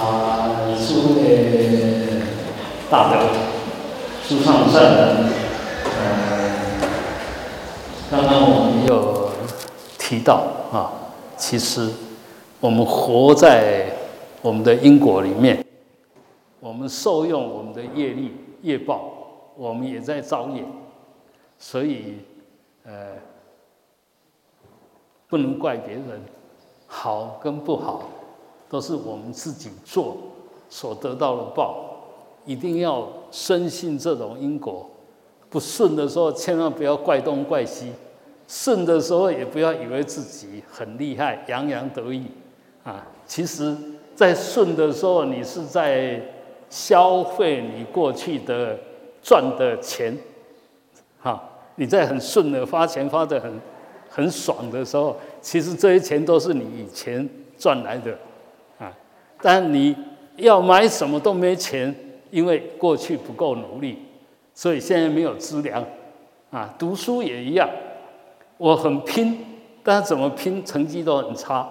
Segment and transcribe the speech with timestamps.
[0.00, 0.48] 啊，
[0.88, 2.22] 诸位
[2.90, 3.20] 大德、
[4.26, 5.32] 诸上善人，
[5.84, 6.80] 呃，
[8.10, 9.30] 刚刚我们有
[9.98, 10.42] 提到
[10.72, 10.90] 啊，
[11.36, 11.90] 其实
[12.60, 13.92] 我们活在
[14.40, 15.62] 我们的因果里面，
[16.60, 19.12] 我们受用我们的业力、业报，
[19.54, 20.64] 我们也在造业，
[21.58, 22.20] 所以
[22.86, 23.16] 呃，
[25.28, 26.22] 不能怪别人，
[26.86, 28.08] 好跟不好。
[28.70, 30.16] 都是我们自己做
[30.70, 32.04] 所得到的报，
[32.46, 34.88] 一定要深信这种因果。
[35.50, 37.88] 不顺的时候，千万不要怪东怪西；
[38.46, 42.24] 顺的时候，也不要以为自己很厉害，洋洋得意
[42.84, 43.04] 啊！
[43.26, 43.76] 其实，
[44.14, 46.22] 在顺的时候，你是在
[46.68, 48.78] 消费你过去的
[49.20, 50.16] 赚的钱，
[51.20, 51.42] 哈！
[51.74, 53.60] 你在很顺的发钱发的很
[54.08, 57.28] 很爽的时候，其实这些钱都是你以前
[57.58, 58.16] 赚来的。
[59.42, 59.96] 但你
[60.36, 61.94] 要买什么都没钱，
[62.30, 63.98] 因为过去不够努力，
[64.54, 65.84] 所以现在没有资粮，
[66.50, 67.68] 啊，读书也一样，
[68.58, 69.38] 我很拼，
[69.82, 71.68] 但怎么拼成绩都很差，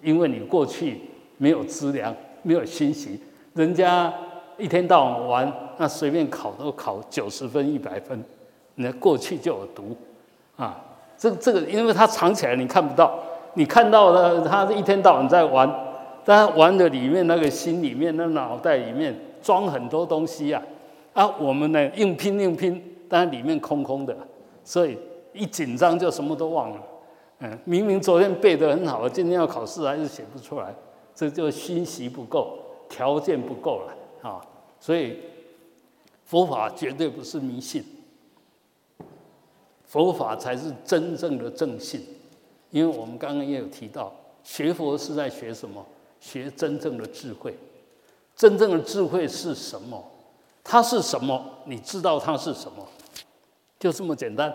[0.00, 1.00] 因为你过去
[1.38, 3.20] 没有资粮，没有学习，
[3.54, 4.12] 人家
[4.56, 8.24] 一天到晚玩，那随便考都考九十分一百分，
[8.76, 9.96] 那过去就有毒，
[10.56, 10.80] 啊，
[11.18, 13.18] 这这个因为他藏起来你看不到，
[13.54, 15.85] 你看到了他一天到晚在玩。
[16.28, 20.60] 但玩的里面那个心里面、那脑袋里面装很多东西呀，
[21.12, 24.16] 啊，我们呢硬拼硬拼，但里面空空的，
[24.64, 24.98] 所以
[25.32, 26.82] 一紧张就什么都忘了。
[27.38, 30.74] 嗯，明明昨天背得很好，今天要考试还是写不出来，
[31.14, 34.44] 这就心习不够，条件不够了啊。
[34.80, 35.18] 所以
[36.24, 37.84] 佛法绝对不是迷信，
[39.84, 42.04] 佛法才是真正的正信。
[42.70, 45.86] 因为我们刚刚也有提到，学佛是在学什么？
[46.20, 47.56] 学真正的智慧，
[48.34, 50.02] 真正的智慧是什么？
[50.64, 51.44] 它是什么？
[51.64, 52.86] 你知道它是什么？
[53.78, 54.52] 就这么简单。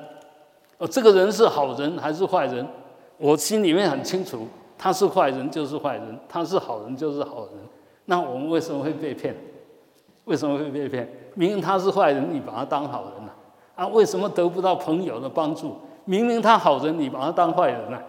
[0.77, 2.67] 哦，这个人是好人还是坏人？
[3.17, 4.47] 我心里面很清楚，
[4.77, 7.53] 他是坏人就是坏人，他是好人就是好人。
[8.05, 9.35] 那我们为什么会被骗？
[10.25, 11.07] 为什么会被骗？
[11.35, 13.33] 明明他是坏人，你把他当好人了
[13.75, 13.87] 啊？
[13.87, 15.75] 为什么得不到朋友的帮助？
[16.05, 18.03] 明明他好人，你把他当坏人了？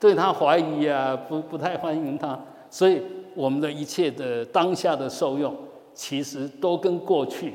[0.00, 2.38] 对他怀疑啊，不不太欢迎他，
[2.70, 3.02] 所以
[3.34, 5.56] 我们的一切的当下的受用，
[5.92, 7.52] 其实都跟过去、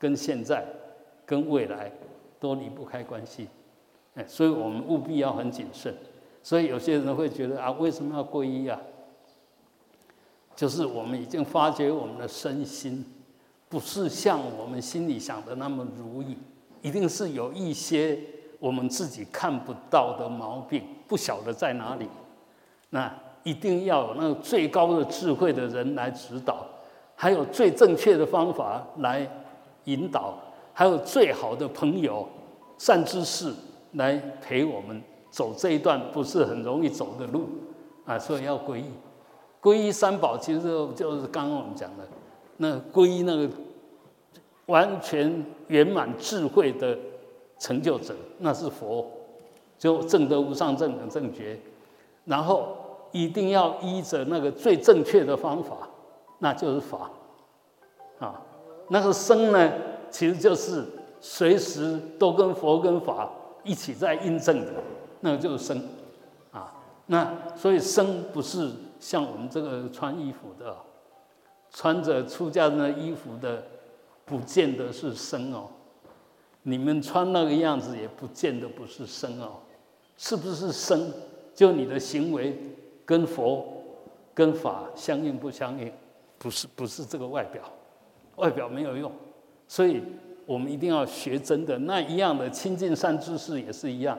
[0.00, 0.66] 跟现在、
[1.24, 1.92] 跟未来
[2.40, 3.46] 都离不开关系。
[4.14, 5.94] 哎，所以我们务必要很谨慎。
[6.42, 8.80] 所以有些人会觉得啊，为什么要皈依啊？
[10.56, 13.04] 就是我们已经发觉我们的身心
[13.68, 16.36] 不是像我们心里想的那么如意，
[16.82, 18.18] 一定是有一些。
[18.62, 22.06] 我们自己看不到的毛病，不晓得在哪里，
[22.90, 23.12] 那
[23.42, 26.64] 一定要有那个最高的智慧的人来指导，
[27.16, 29.28] 还有最正确的方法来
[29.86, 30.38] 引导，
[30.72, 32.24] 还有最好的朋友、
[32.78, 33.52] 善知识
[33.94, 37.48] 来陪我们走这一段不是很容易走的路
[38.06, 38.16] 啊！
[38.16, 38.84] 所以要皈依，
[39.60, 40.60] 皈依三宝，其实
[40.94, 42.06] 就是刚刚我们讲的，
[42.58, 43.50] 那皈依那个
[44.66, 46.96] 完全圆满智慧的。
[47.62, 49.08] 成就者那是佛，
[49.78, 51.56] 就正德无上正等正觉，
[52.24, 52.76] 然后
[53.12, 55.88] 一定要依着那个最正确的方法，
[56.40, 57.08] 那就是法，
[58.18, 58.42] 啊，
[58.88, 59.72] 那个生呢，
[60.10, 60.84] 其实就是
[61.20, 63.30] 随时都跟佛跟法
[63.62, 64.72] 一起在印证的，
[65.20, 65.80] 那个就是生，
[66.50, 66.74] 啊，
[67.06, 70.74] 那所以生不是像我们这个穿衣服的，
[71.70, 73.62] 穿着出家人的衣服的，
[74.24, 75.68] 不见得是生哦。
[76.62, 79.54] 你们穿那个样子也不见得不是僧哦，
[80.16, 81.10] 是不是僧？
[81.54, 82.56] 就你的行为
[83.04, 83.66] 跟佛、
[84.32, 85.92] 跟法相应不相应？
[86.38, 87.62] 不是，不是这个外表，
[88.36, 89.10] 外表没有用。
[89.68, 90.02] 所以
[90.46, 91.78] 我们一定要学真的。
[91.80, 94.18] 那一样的亲近善知识也是一样，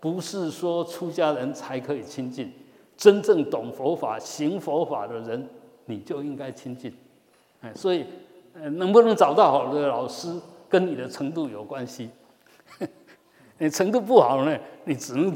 [0.00, 2.52] 不是说出家人才可以亲近，
[2.96, 5.48] 真正懂佛法、行佛法的人，
[5.86, 6.94] 你就应该亲近。
[7.60, 8.04] 哎，所以，
[8.52, 10.38] 呃，能不能找到好的老师？
[10.74, 12.10] 跟你的程度有关系，
[13.58, 15.32] 你程度不好呢，你只能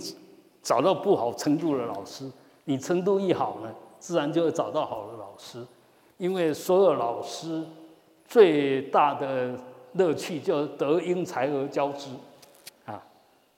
[0.61, 2.29] 找到不好程度的老师；
[2.65, 5.65] 你程度一好呢，自然就会找到好的老师。
[6.17, 7.65] 因为所有老师
[8.27, 9.57] 最大的
[9.93, 12.09] 乐趣就是德英才而交织
[12.85, 13.01] 啊！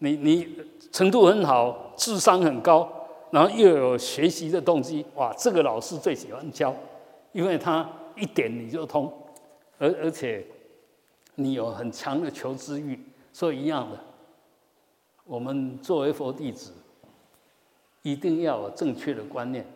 [0.00, 0.46] 你你
[0.92, 2.86] 程度很好，智商很高，
[3.30, 6.76] 然后又有学习的动机，哇，这个老师最喜欢教，
[7.32, 9.10] 因为他一点你就通，
[9.78, 10.44] 而而且。
[11.42, 12.98] 你有很强的求知欲，
[13.32, 13.98] 所以一样的，
[15.24, 16.72] 我们作为佛弟子，
[18.02, 19.66] 一定要有正确的观念，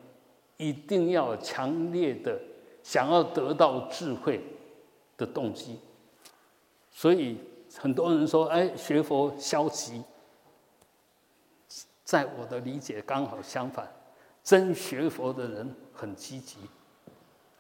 [0.57, 2.39] 一定要有强烈的
[2.83, 4.41] 想要得到智慧
[5.17, 5.79] 的动机。
[6.91, 7.39] 所以
[7.79, 10.03] 很多人说：“哎，学佛消极。”
[12.05, 13.91] 在我的理解，刚好相反，
[14.43, 16.59] 真学佛的人很积极，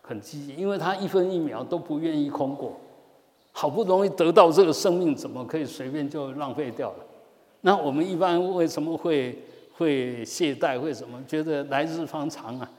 [0.02, 2.78] 很积极，因为他一分一秒都不愿意空过。
[3.56, 6.96] 好不容易得到这个生命，怎么可以随便就浪费掉了？
[7.60, 9.38] 那我们一般为什么会
[9.78, 10.78] 会懈怠？
[10.78, 12.70] 为什么觉得来日方长啊？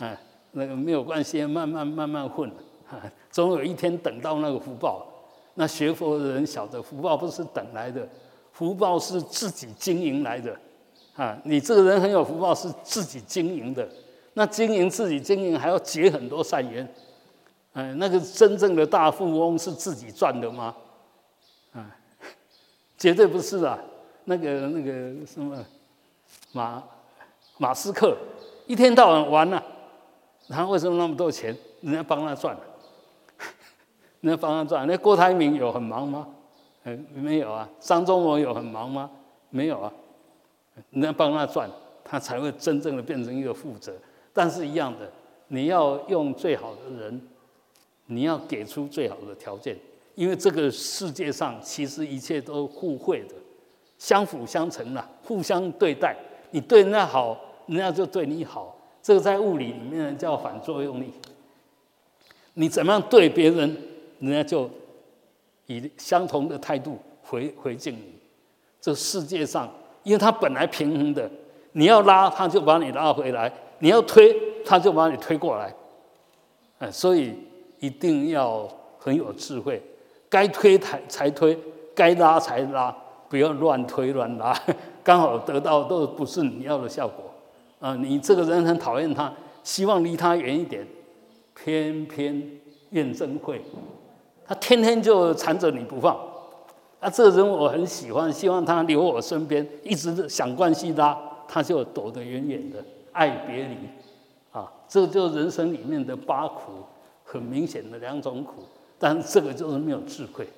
[0.00, 0.20] 啊，
[0.52, 2.46] 那个没有关系，慢慢慢慢混，
[2.90, 5.06] 啊总有一天等到那个福报。
[5.54, 8.06] 那学佛的人晓得，福报不是等来的，
[8.52, 10.54] 福报是自己经营来的。
[11.16, 13.88] 啊，你这个人很有福报，是自己经营的。
[14.34, 16.86] 那经营自己经营，还要结很多善缘。
[17.78, 20.74] 哎，那个真正的大富翁是自己赚的吗？
[21.72, 21.86] 啊，
[22.98, 23.78] 绝对不是啊。
[24.24, 25.64] 那个那个什么
[26.50, 26.82] 马
[27.56, 28.16] 马斯克，
[28.66, 29.62] 一天到晚玩呢，
[30.48, 31.56] 他为什么那么多钱？
[31.80, 32.56] 人家帮他赚，
[34.22, 34.84] 人家帮他赚。
[34.88, 36.26] 那郭台铭有很忙吗？
[36.82, 37.68] 嗯，没有啊。
[37.78, 39.08] 张忠谋有很忙吗？
[39.50, 39.92] 没有啊。
[40.90, 41.70] 人家帮他赚，
[42.04, 43.94] 他才会真正的变成一个负责。
[44.32, 45.08] 但是，一样的，
[45.46, 47.27] 你要用最好的人，
[48.08, 49.74] 你要给出最好的条件，
[50.14, 53.34] 因为这个世界上其实一切都互惠的，
[53.96, 56.16] 相辅相成的，互相对待。
[56.50, 58.76] 你对人家好，人家就对你好。
[59.02, 61.12] 这个在物理里面叫反作用力。
[62.54, 63.76] 你怎么样对别人，
[64.18, 64.68] 人家就
[65.66, 68.18] 以相同的态度回回敬你。
[68.80, 69.72] 这世界上。
[70.04, 71.30] 因为它本来平衡的，
[71.72, 73.50] 你要拉，它就把你拉回来；
[73.80, 74.34] 你要推，
[74.64, 75.74] 它就把你推过来。
[76.78, 77.34] 哎，所以
[77.80, 79.82] 一定要很有智慧，
[80.28, 81.58] 该推才才推，
[81.94, 82.94] 该拉才拉，
[83.28, 84.58] 不要乱推乱拉，
[85.04, 87.24] 刚好得到都不是你要的效果。
[87.80, 89.32] 啊，你这个人很讨厌他，
[89.62, 90.84] 希望离他远一点，
[91.54, 92.42] 偏偏
[92.90, 93.62] 怨憎会，
[94.44, 96.16] 他天天就缠着你不放。
[96.98, 101.16] 啊，这个人我很喜欢，希望他留我身边，一直想关系他，
[101.46, 103.76] 他就躲得远远的，爱别离，
[104.50, 106.72] 啊，这就人生里面的八苦，
[107.30, 108.62] 很明显的两种苦，
[108.98, 110.48] 但这个就是没有智慧，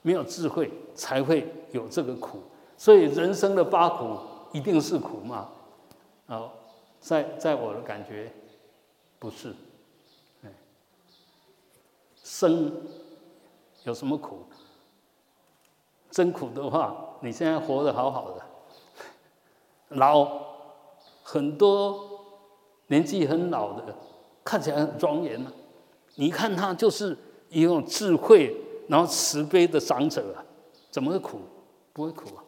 [0.00, 2.38] 没有智慧才会有这个苦，
[2.76, 4.16] 所以人生的八苦
[4.52, 5.48] 一定是苦吗？
[6.28, 6.52] 哦，
[7.00, 8.32] 在在我的感觉，
[9.18, 9.52] 不是，
[10.44, 10.50] 哎，
[12.22, 12.72] 生
[13.82, 14.44] 有什么苦？
[16.12, 18.42] 真苦的话，你现在活得好好的，
[19.96, 20.30] 老
[21.24, 22.24] 很多
[22.86, 23.92] 年纪很老的，
[24.44, 25.52] 看起来很庄严啊。
[26.16, 27.16] 你看他就是
[27.48, 28.54] 一种智慧，
[28.88, 30.44] 然后慈悲的长者啊，
[30.90, 31.40] 怎么会苦？
[31.92, 32.44] 不会苦啊。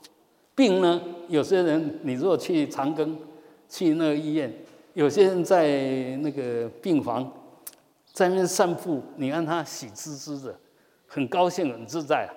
[0.55, 3.17] 病呢，有些人你如果去长庚，
[3.69, 4.55] 去那个医院，
[4.93, 7.33] 有些人在那个病房
[8.13, 10.57] 在那散步，你看他喜滋滋的，
[11.07, 12.31] 很高兴，很自在啊。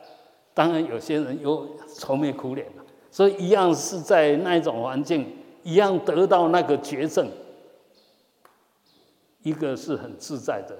[0.53, 5.25] 当然，有些人有愁眉苦脸的，所以一样是在那一种环境，
[5.62, 7.30] 一样得到那个绝症。
[9.44, 10.75] 一个是很自在的，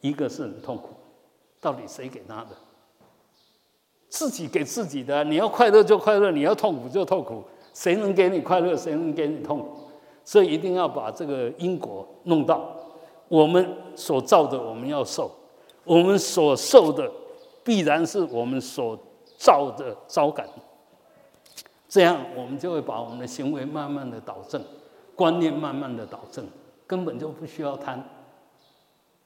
[0.00, 0.90] 一个是很痛苦，
[1.60, 2.50] 到底谁给他的？
[4.08, 5.22] 自己给自己的。
[5.24, 7.44] 你要快乐就快乐，你要痛苦就痛苦。
[7.72, 8.76] 谁能给你快乐？
[8.76, 9.88] 谁能给你痛苦？
[10.24, 12.74] 所以一定要把这个因果弄到。
[13.28, 15.30] 我们所造的，我们要受；
[15.84, 17.10] 我们所受的，
[17.62, 18.98] 必然是我们所。
[19.40, 20.46] 造的招感，
[21.88, 24.62] 这样我们就会把我们的行为慢慢的导正，
[25.16, 26.46] 观念慢慢的导正，
[26.86, 28.06] 根本就不需要贪。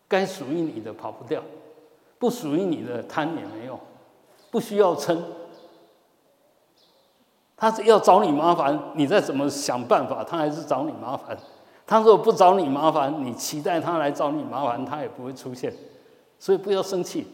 [0.09, 1.43] 该属于你的跑不掉，
[2.19, 3.79] 不属于你的贪也没用，
[4.51, 5.23] 不需要撑。
[7.57, 11.37] 他是要找你麻烦，你再怎么想办法，他还是找你麻烦。
[11.87, 15.73] 他如果不找你麻烦，你期待他来找你麻烦，他也不会出现。
[16.39, 17.27] 所以不要生气，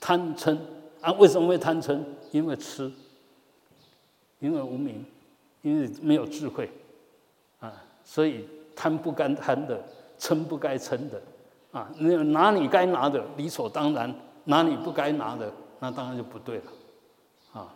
[0.00, 0.56] 贪嗔。
[1.00, 1.98] 啊，为什么会贪嗔？
[2.30, 2.90] 因为吃，
[4.38, 5.04] 因为无名，
[5.62, 6.70] 因为没有智慧，
[7.58, 7.72] 啊，
[8.04, 9.82] 所以贪不该贪的，
[10.18, 11.20] 嗔不该嗔的，
[11.72, 14.12] 啊，你拿你该拿的理所当然，
[14.44, 16.62] 拿你不该拿的，那当然就不对了，
[17.52, 17.74] 啊，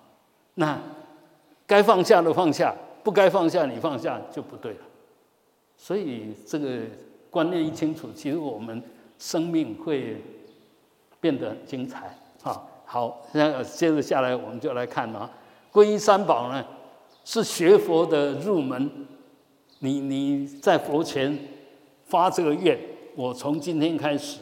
[0.54, 0.78] 那
[1.66, 4.80] 该放下的放下，不该放下你放下就不对了，
[5.76, 6.80] 所以这个
[7.30, 8.82] 观念一清楚，其实我们
[9.18, 10.22] 生命会
[11.20, 12.62] 变得很精彩，啊。
[12.86, 15.28] 好，那接着下来我们就来看啊，
[15.72, 16.64] 皈依三宝呢，
[17.24, 18.90] 是学佛的入门。
[19.80, 21.36] 你你在佛前
[22.04, 22.78] 发这个愿，
[23.16, 24.40] 我从今天开始，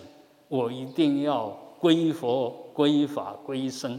[0.49, 3.99] 我一定要皈依佛、皈依法、皈依僧。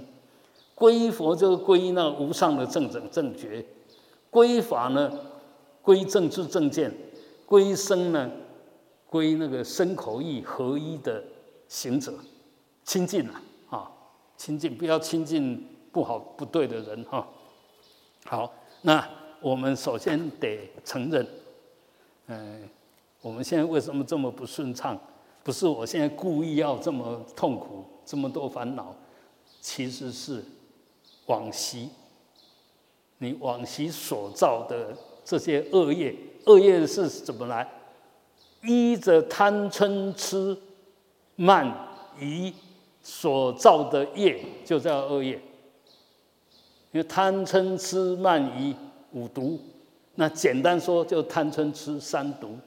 [0.75, 3.63] 皈依佛就是皈依那无上的正正正觉，
[4.31, 5.11] 皈依法呢，
[5.83, 6.91] 皈依正知正见，
[7.47, 8.31] 皈依僧呢，
[9.07, 11.23] 归那个身口意合一的
[11.67, 12.11] 行者，
[12.83, 13.91] 亲近啊，啊，
[14.35, 17.27] 亲近，不要亲近不好不对的人哈。
[18.25, 18.51] 好，
[18.81, 19.07] 那
[19.39, 21.27] 我们首先得承认，
[22.27, 22.67] 嗯，
[23.23, 24.99] 我们现在为什么这么不顺畅？
[25.43, 28.93] 不是我现在故意要这么痛苦，这么多烦恼，
[29.61, 30.43] 其实是
[31.27, 31.89] 往昔，
[33.19, 36.13] 你往昔所造的这些恶业，
[36.45, 37.65] 恶业是怎么来？
[38.61, 40.57] 依着贪嗔痴
[41.37, 41.73] 慢
[42.19, 42.53] 疑
[43.01, 45.35] 所造的业，就叫恶业。
[46.91, 48.75] 因为贪嗔痴慢疑
[49.13, 49.57] 五毒，
[50.15, 52.57] 那简单说就贪嗔痴三毒。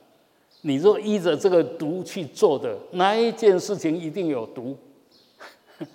[0.67, 4.77] 你若依着这个毒去做的，哪一件事情一定有毒，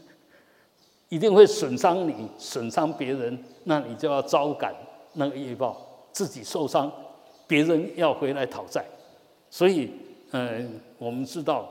[1.10, 4.74] 一定会损伤你、损伤别人，那你就要招感
[5.16, 5.75] 那个业报，
[6.13, 6.90] 自己受伤，
[7.48, 8.86] 别人要回来讨债。
[9.50, 9.92] 所以，
[10.32, 11.68] 嗯，我们知道，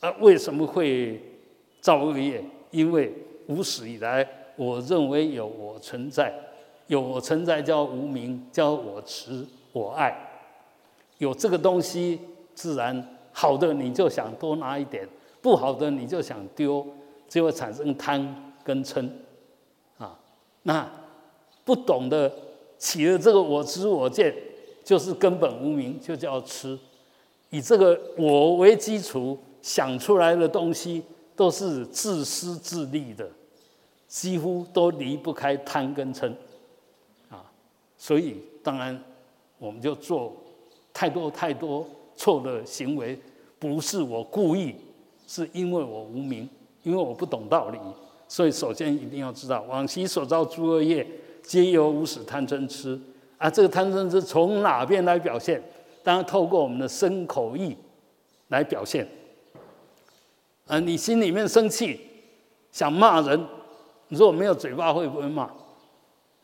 [0.00, 1.18] 啊，为什么会
[1.80, 2.44] 造恶业？
[2.70, 3.10] 因为
[3.46, 6.34] 无始以来，我认为有我存在，
[6.88, 10.14] 有我存在叫无名，叫我执我爱，
[11.22, 12.18] 有这个东西，
[12.52, 15.08] 自然好的你就想多拿一点，
[15.40, 16.84] 不好的你就想丢，
[17.28, 19.08] 就会产生贪跟嗔，
[19.98, 20.18] 啊，
[20.64, 20.90] 那
[21.64, 22.28] 不懂得
[22.76, 24.34] 起了这个我执我见。
[24.84, 26.76] 就是根本无名，就叫痴。
[27.50, 31.04] 以这个我为基础想出来的东西，
[31.36, 33.30] 都是自私自利的，
[34.08, 36.34] 几乎都离不开贪跟嗔
[37.30, 37.46] 啊。
[37.96, 39.00] 所以当然，
[39.56, 40.34] 我们就做
[40.92, 43.18] 太多太多错的行为，
[43.58, 44.74] 不是我故意，
[45.26, 46.48] 是因为我无名，
[46.82, 47.78] 因为我不懂道理。
[48.28, 51.06] 所以首先一定要知道，往昔所造诸恶业，
[51.42, 52.98] 皆由无始贪嗔痴。
[53.36, 55.62] 啊，这个贪嗔痴从哪边来表现？
[56.02, 57.76] 当然透过我们的身口意
[58.48, 59.06] 来表现。
[60.66, 62.00] 啊，你心里面生气，
[62.70, 63.46] 想骂人，
[64.08, 65.50] 如果没有嘴巴会不会骂？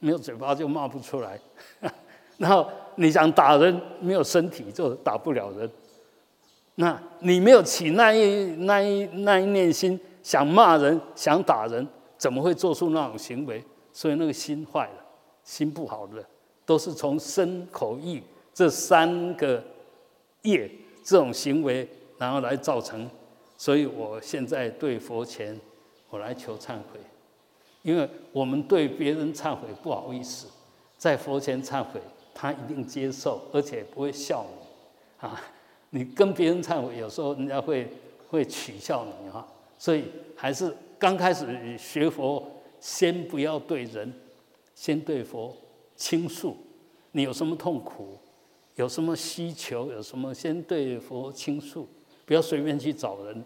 [0.01, 1.41] 没有嘴巴就骂不出来。
[2.37, 5.71] 然后你想打人，没有身体就打不了人。
[6.75, 11.87] 那你没有起那一那一那一念心，想骂人，想打人，
[12.17, 13.63] 怎么会做出那种行为？
[13.93, 15.05] 所以那个心坏了，
[15.43, 16.25] 心不好的。
[16.67, 19.63] 都是从身口意这三个
[20.43, 20.71] 业
[21.03, 21.89] 这种行为，
[22.19, 23.09] 然后来造成。
[23.57, 25.59] 所以我现在对佛前，
[26.11, 27.01] 我来求忏悔，
[27.83, 30.47] 因为我们对别人忏悔不好意思，
[30.97, 32.01] 在佛前忏悔，
[32.35, 35.41] 他一定接受，而且不会笑你啊。
[35.91, 37.89] 你跟别人忏悔，有时候人家会
[38.29, 39.47] 会取笑你哈。
[39.77, 40.05] 所以
[40.37, 42.47] 还是刚开始学佛，
[42.81, 44.13] 先不要对人，
[44.75, 45.57] 先对佛。
[45.97, 46.57] 倾诉，
[47.11, 48.17] 你有什么痛苦，
[48.77, 51.89] 有什么需求，有什么先对佛倾诉，
[52.25, 53.45] 不要随便去找人，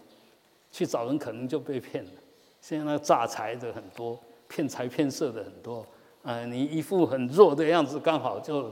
[0.71, 2.11] 去找人可能就被骗了。
[2.61, 5.83] 现在那诈财的很多，骗财骗色的很多，
[6.23, 8.71] 啊，你一副很弱的样子，刚好就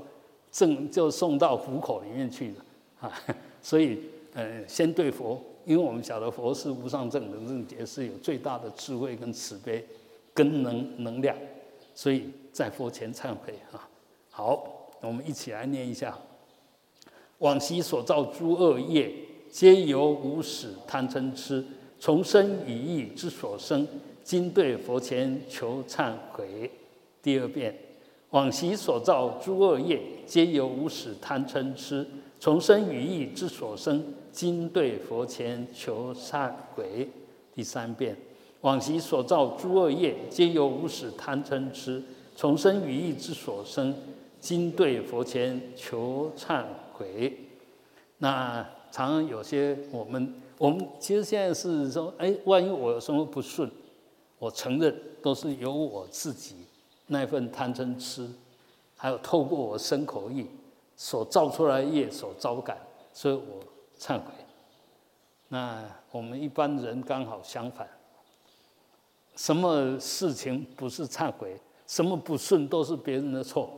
[0.51, 3.13] 正就送到虎口里面去了，啊，
[3.61, 3.99] 所以
[4.33, 9.85] 呃，先对佛，因为我们晓得佛是无上正等正觉，是有最大的智慧跟慈悲
[10.33, 11.35] 跟能能量，
[11.93, 12.31] 所以。
[12.53, 13.87] 在佛前忏悔啊！
[14.29, 14.61] 好，
[14.99, 16.19] 我们一起来念一下：
[17.37, 19.09] 往昔所造诸恶业，
[19.49, 21.65] 皆由无始贪嗔痴，
[21.97, 23.87] 从生语意之所生。
[24.21, 26.69] 今对佛前求忏悔。
[27.21, 27.75] 第二遍：
[28.31, 32.07] 往昔所造诸恶业，皆由无始贪嗔痴，
[32.39, 34.13] 从生语意之所生。
[34.31, 37.09] 今对佛前求忏悔。
[37.53, 38.15] 第三遍：
[38.61, 42.01] 往昔所造诸恶业，皆由无始贪嗔痴。
[42.33, 43.93] 从生语意之所生，
[44.39, 46.63] 今对佛前求忏
[46.93, 47.37] 悔。
[48.19, 53.69] 那常常有些我们，我们其实现在是说，哎，万一我有什么不顺，
[54.39, 56.55] 我承认都是由我自己
[57.11, 58.25] 那份贪嗔痴，
[58.95, 60.47] 还有透过我身口意
[60.95, 62.77] 所造出来业所招感，
[63.11, 63.59] 所以我
[63.99, 64.23] 忏悔。
[65.49, 67.85] 那我们一般人刚好相反，
[69.35, 71.59] 什么事情不是忏悔？
[71.85, 73.69] 什么不顺都是别人的错，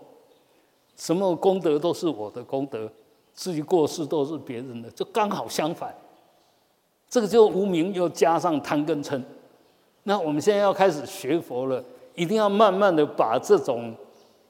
[0.96, 2.88] 什么功德都是我的功德，
[3.34, 5.92] 自己过失都是别人的，就刚好相反。
[7.10, 9.20] 这个就无名又加上贪跟嗔。
[10.04, 11.84] 那我们现在要开始学佛了，
[12.16, 13.96] 一定要慢慢的把这种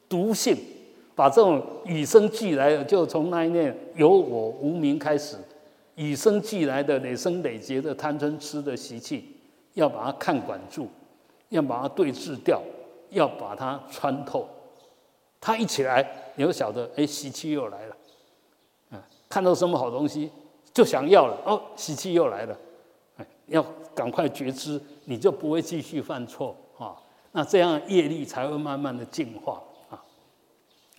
[0.09, 0.57] 毒性，
[1.15, 5.37] 把这种与生俱来的，就从那一念由我无名开始，
[5.95, 9.35] 与生俱来的累生累劫的贪嗔痴的习气，
[9.73, 10.87] 要把它看管住，
[11.49, 12.61] 要把它对治掉。
[13.13, 14.49] 要把它穿透，
[15.39, 16.03] 他一起来，
[16.33, 17.95] 你就晓得，哎，习气又来了，
[18.89, 18.97] 啊，
[19.29, 20.31] 看到什么好东西，
[20.73, 22.57] 就想要了，哦，习气又来了，
[23.17, 26.57] 哎，要赶快觉知，你就不会继续犯错。
[27.33, 30.01] 那这样业力才会慢慢的净化啊。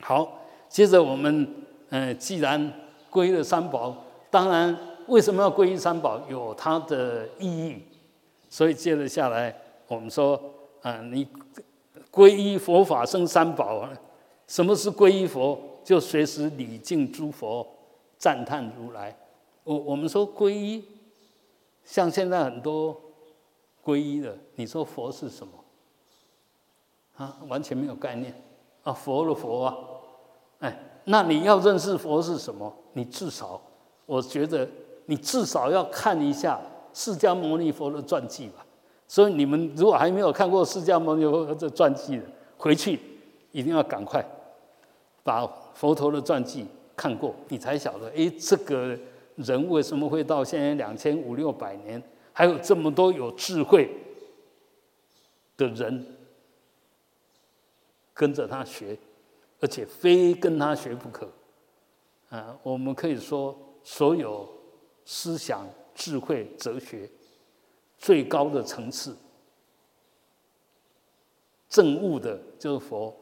[0.00, 1.48] 好，接着我们，
[1.88, 2.72] 嗯，既然
[3.10, 3.96] 皈了三宝，
[4.30, 4.76] 当然
[5.06, 7.82] 为什么要皈依三宝，有它的意义。
[8.50, 9.56] 所以接着下来，
[9.88, 10.40] 我们说，
[10.82, 11.26] 啊，你
[12.12, 13.90] 皈依佛法生三宝啊。
[14.46, 15.58] 什么是皈依佛？
[15.82, 17.66] 就随时礼敬诸佛，
[18.18, 19.16] 赞叹如来。
[19.64, 20.84] 我我们说皈依，
[21.84, 23.00] 像现在很多
[23.82, 25.52] 皈依的，你说佛是什么？
[27.16, 28.34] 啊，完全没有概念
[28.82, 28.92] 啊！
[28.92, 29.76] 佛的佛啊，
[30.58, 32.72] 哎，那你要认识佛是什么？
[32.94, 33.60] 你至少，
[34.04, 34.68] 我觉得
[35.06, 36.60] 你至少要看一下
[36.92, 38.66] 释迦牟尼佛的传记吧。
[39.06, 42.24] 所以你们如果还没有看过释迦牟尼佛的传记的，
[42.56, 42.98] 回去
[43.52, 44.24] 一定要赶快
[45.22, 46.66] 把佛陀的传记
[46.96, 48.98] 看过，你才晓得，哎，这个
[49.36, 52.02] 人为什么会到现在两千五六百年，
[52.32, 53.88] 还有这么多有智慧
[55.56, 56.04] 的人。
[58.14, 58.96] 跟着他学，
[59.60, 61.28] 而且非跟他学不可。
[62.30, 64.48] 啊，我们可以说，所有
[65.04, 67.10] 思想、智慧、哲学
[67.98, 69.16] 最高的层次，
[71.68, 73.14] 证悟的就是佛，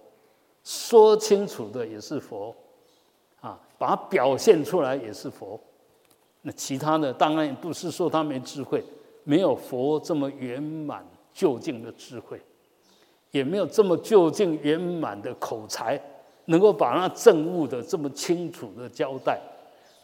[0.63, 2.55] 说清楚的也是佛，
[3.41, 5.59] 啊，把它表现出来也是佛。
[6.43, 8.83] 那其他的当然不是说他没智慧，
[9.25, 12.41] 没有佛这么圆满究竟的智慧。
[13.33, 16.01] 也没有这么究竟圆满的口才，
[16.45, 19.41] 能够把那政务的这么清楚的交代，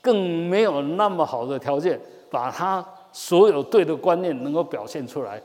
[0.03, 5.41] 更没有那么好的条件，把他所有对的观念能够表现出来。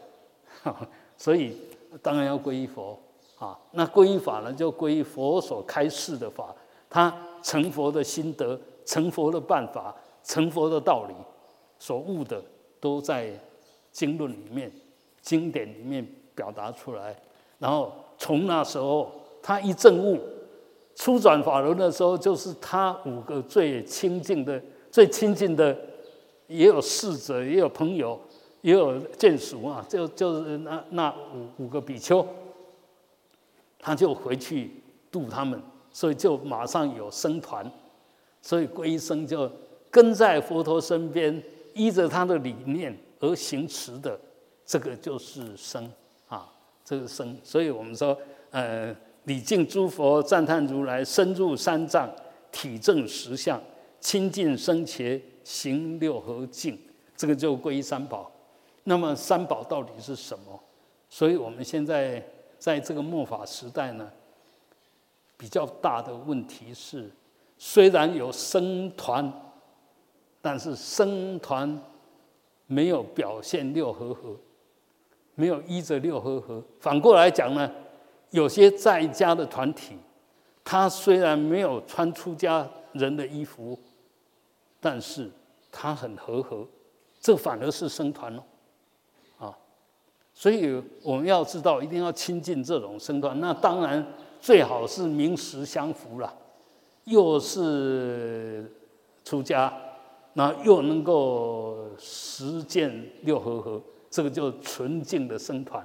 [1.17, 1.55] 所以
[2.01, 2.97] 当然要皈依佛
[3.37, 3.59] 啊。
[3.71, 6.55] 那皈依法呢，就皈依佛所开示的法，
[6.89, 11.13] 他成佛的心得、成佛的办法、成佛的道理，
[11.77, 12.41] 所悟的
[12.79, 13.29] 都在
[13.91, 14.71] 经论里面、
[15.21, 17.13] 经典里面表达出来。
[17.63, 19.09] 然后从那时候，
[19.41, 20.19] 他一证悟，
[20.95, 25.73] 初转法轮的时候，就是他五个最亲近的、最亲近的，
[26.47, 28.19] 也有侍者，也有朋友，
[28.59, 32.27] 也有眷属啊，就就是那那五五个比丘，
[33.79, 35.57] 他就回去度他们，
[35.89, 37.65] 所以就马上有僧团，
[38.41, 39.49] 所以皈依僧就
[39.89, 41.41] 跟在佛陀身边，
[41.73, 44.19] 依着他的理念而行持的，
[44.65, 45.89] 这个就是僧。
[46.83, 48.17] 这个生，所以我们说，
[48.51, 52.09] 呃，礼敬诸佛，赞叹如来，深入三藏，
[52.51, 53.61] 体证实相，
[53.99, 56.77] 亲近生前，行六合敬，
[57.15, 58.29] 这个就归三宝。
[58.83, 60.59] 那么三宝到底是什么？
[61.09, 62.21] 所以我们现在
[62.59, 64.11] 在这个末法时代呢，
[65.37, 67.09] 比较大的问题是，
[67.57, 69.31] 虽然有僧团，
[70.41, 71.81] 但是僧团
[72.67, 74.35] 没有表现六合合。
[75.35, 77.71] 没有依着六合合，反过来讲呢，
[78.29, 79.97] 有些在家的团体，
[80.63, 83.77] 他虽然没有穿出家人的衣服，
[84.79, 85.29] 但是
[85.71, 86.67] 他很和合，
[87.19, 88.43] 这反而是僧团哦，
[89.39, 89.57] 啊，
[90.33, 94.05] 所以我们要知道，一定要亲近这种僧团，那当然
[94.39, 96.31] 最好是名实相符了，
[97.05, 98.71] 又是
[99.23, 99.73] 出家，
[100.33, 103.81] 那又能够实践六合合。
[104.13, 105.83] 这个叫纯净的僧团，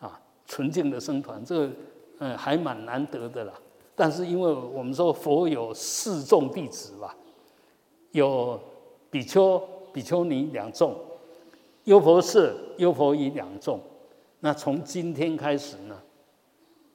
[0.00, 1.70] 啊，纯净的僧团，这个
[2.18, 3.54] 嗯还蛮难得的啦。
[3.96, 7.16] 但是因为我们说佛有四众弟子吧，
[8.10, 8.60] 有
[9.10, 9.58] 比丘、
[9.94, 10.94] 比丘尼两众，
[11.84, 13.80] 优婆塞、优婆夷两众。
[14.40, 15.98] 那从今天开始呢，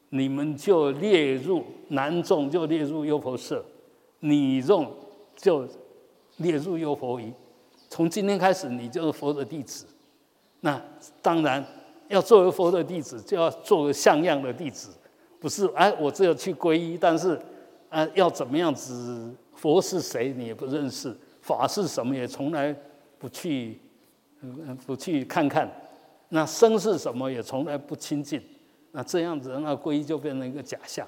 [0.09, 3.57] 你们就列入男众，就列入优婆塞；
[4.19, 4.91] 女众
[5.35, 5.67] 就
[6.37, 7.33] 列入优婆夷。
[7.89, 9.87] 从今天开始，你就是佛的弟子。
[10.65, 10.81] 那
[11.21, 11.61] 当然
[12.07, 14.91] 要作为佛的弟子，就要做个像样的弟子，
[15.37, 15.67] 不是？
[15.75, 17.37] 哎，我只有去皈依，但是，
[17.89, 19.29] 啊，要怎么样子？
[19.55, 20.33] 佛是谁？
[20.37, 22.15] 你也不认识，法是什么？
[22.15, 22.73] 也从来
[23.19, 23.77] 不去，
[24.85, 25.69] 不去看看。
[26.29, 27.29] 那生是什么？
[27.29, 28.41] 也从来不亲近。
[28.93, 31.05] 那这样子，那皈依就变成一个假象。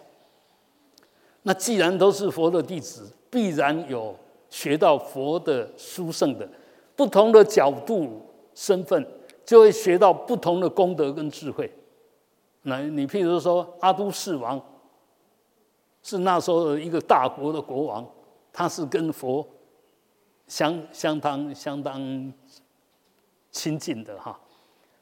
[1.43, 4.13] 那既然都是佛的弟子，必然有
[4.49, 6.45] 学到佛的殊胜的
[6.93, 8.21] 不同的角度、
[8.53, 9.07] 身份。
[9.45, 11.71] 就会学到不同的功德跟智慧。
[12.63, 14.59] 那你譬如说阿都士王，
[16.01, 18.05] 是那时候的一个大国的国王，
[18.51, 19.47] 他是跟佛
[20.47, 22.33] 相相当相当
[23.51, 24.39] 亲近的哈。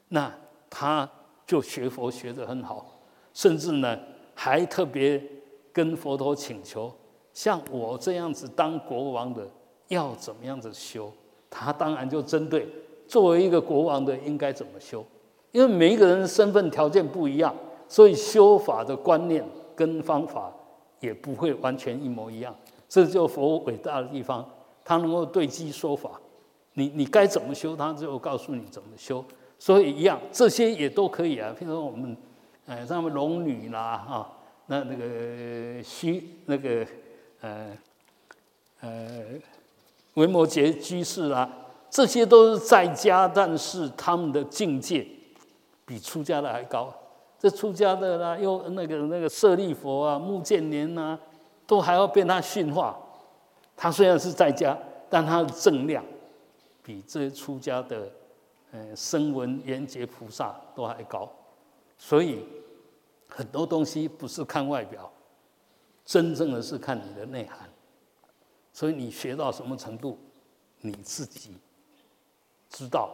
[0.08, 0.32] 那
[0.68, 1.08] 他
[1.46, 3.00] 就学佛学得很好，
[3.32, 3.98] 甚至呢
[4.34, 5.22] 还特别
[5.72, 6.94] 跟佛陀请求，
[7.32, 9.48] 像我这样子当国王的
[9.88, 11.10] 要怎么样子修？
[11.48, 12.68] 他当然就针对
[13.14, 15.06] 作为一个国王的应该怎么修，
[15.52, 17.54] 因为每一个人身份条件不一样，
[17.86, 19.44] 所以修法的观念
[19.76, 20.52] 跟方法
[20.98, 22.52] 也不会完全一模一样。
[22.88, 24.44] 这就佛伟大的地方，
[24.84, 26.20] 他能够对机说法，
[26.72, 29.24] 你你该怎么修，他就告诉你怎么修。
[29.60, 31.54] 所以一样，这些也都可以啊。
[31.56, 32.16] 譬如说我们，
[32.66, 34.32] 呃，像龙女啦，哈，
[34.66, 36.84] 那那个虚那个，
[37.42, 37.68] 呃，
[38.80, 39.22] 呃，
[40.14, 41.48] 维摩诘居士啦，
[41.94, 45.06] 这些都是在家，但是他们的境界
[45.86, 46.92] 比出家的还高。
[47.38, 51.16] 这出家的啦，又那个那个舍利佛啊、目犍连呐，
[51.68, 52.98] 都还要被他驯化。
[53.76, 54.76] 他虽然是在家，
[55.08, 56.04] 但他的正量
[56.82, 58.10] 比这些出家的。
[58.76, 61.30] 嗯，声闻缘觉菩萨都还高，
[61.96, 62.40] 所以
[63.28, 65.08] 很多东西不是看外表，
[66.04, 67.70] 真正的是看你的内涵。
[68.72, 70.18] 所以你学到什么程度，
[70.80, 71.56] 你自己
[72.74, 73.08] 知道。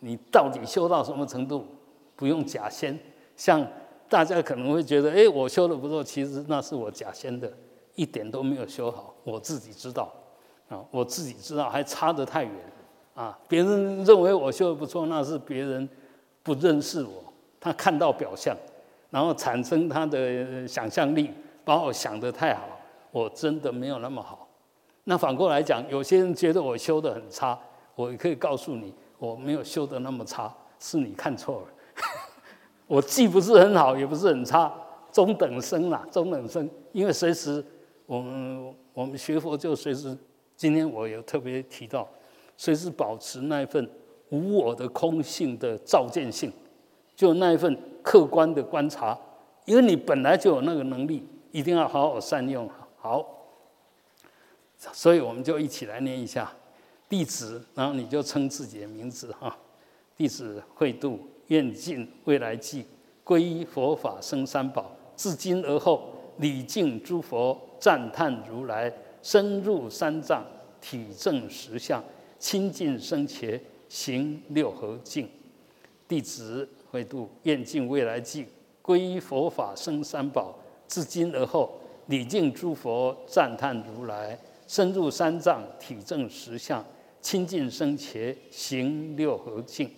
[0.00, 1.64] 你到底修到什么程度，
[2.16, 2.98] 不用假仙。
[3.36, 3.64] 像
[4.08, 7.50] 大家可能会觉得，哎，我修的不错，其实那是我假仙的，
[7.94, 9.14] 一点都没有修好。
[9.22, 10.12] 我自己知道，
[10.68, 12.52] 啊，我自己知道，还差得太远。
[13.14, 15.86] 啊，别人认为我修的不错，那是别人
[16.42, 18.56] 不认识我，他看到表象，
[19.10, 21.30] 然后产生他的想象力，
[21.64, 22.66] 把我想得太好，
[23.10, 24.48] 我真的没有那么好。
[25.04, 27.58] 那反过来讲，有些人觉得我修的很差，
[28.00, 31.66] 我可以告诉你，我没有修的那么差，是你看错了。
[32.88, 34.72] 我既不是很好，也不是很差，
[35.12, 36.68] 中等生啦，中等生。
[36.92, 37.62] 因为随时
[38.06, 40.16] 我们我们学佛就随时，
[40.56, 42.08] 今天我有特别提到。
[42.56, 43.88] 随时保持那一份
[44.30, 46.50] 无我的空性的照见性，
[47.14, 49.18] 就那一份客观的观察，
[49.66, 53.26] 因为你本来就有那个能力，一定要好好善用好。
[54.76, 56.50] 所以我们就一起来念一下
[57.10, 59.54] 弟子，然后你就称自己的名字哈。
[60.16, 61.18] 弟子慧度，
[61.48, 62.84] 愿尽未来际，
[63.24, 68.92] 皈依佛法生三宝，自今而后礼敬诸佛，赞叹如来，
[69.22, 70.46] 深入三藏，
[70.80, 72.02] 体证实相。
[72.38, 75.28] 清净生前行六合敬，
[76.06, 78.46] 弟子会度愿尽未来际，
[78.82, 86.82] 皈依佛法生三宝，自今而后礼敬诸佛，赞叹如来，深入三藏，体证实相，
[87.20, 89.90] 清净生前行六合敬。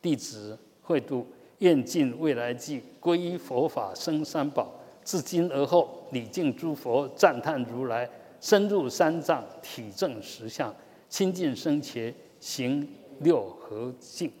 [0.00, 1.26] 弟子会读
[1.58, 4.72] 愿尽未来际，皈依佛法生三宝，
[5.04, 8.08] 至今而后礼敬诸佛，赞叹如来，
[8.40, 10.74] 深入三藏，体证实相。
[11.08, 12.88] 清净生前行
[13.20, 14.32] 六合敬，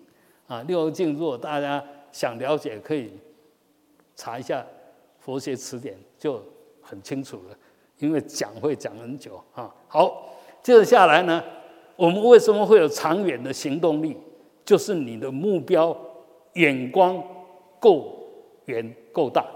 [0.46, 3.12] 啊，六合敬，如果大家想了解，可以
[4.16, 4.66] 查一下
[5.20, 6.42] 佛学词典，就
[6.80, 7.56] 很清楚了。
[7.98, 9.72] 因为讲会讲很久啊。
[9.86, 11.44] 好，接着下来呢，
[12.02, 14.16] 我们为什么会有长远的行动力？
[14.64, 15.96] 就是你的目标
[16.54, 17.22] 眼光
[17.78, 18.12] 够
[18.64, 19.46] 远够大，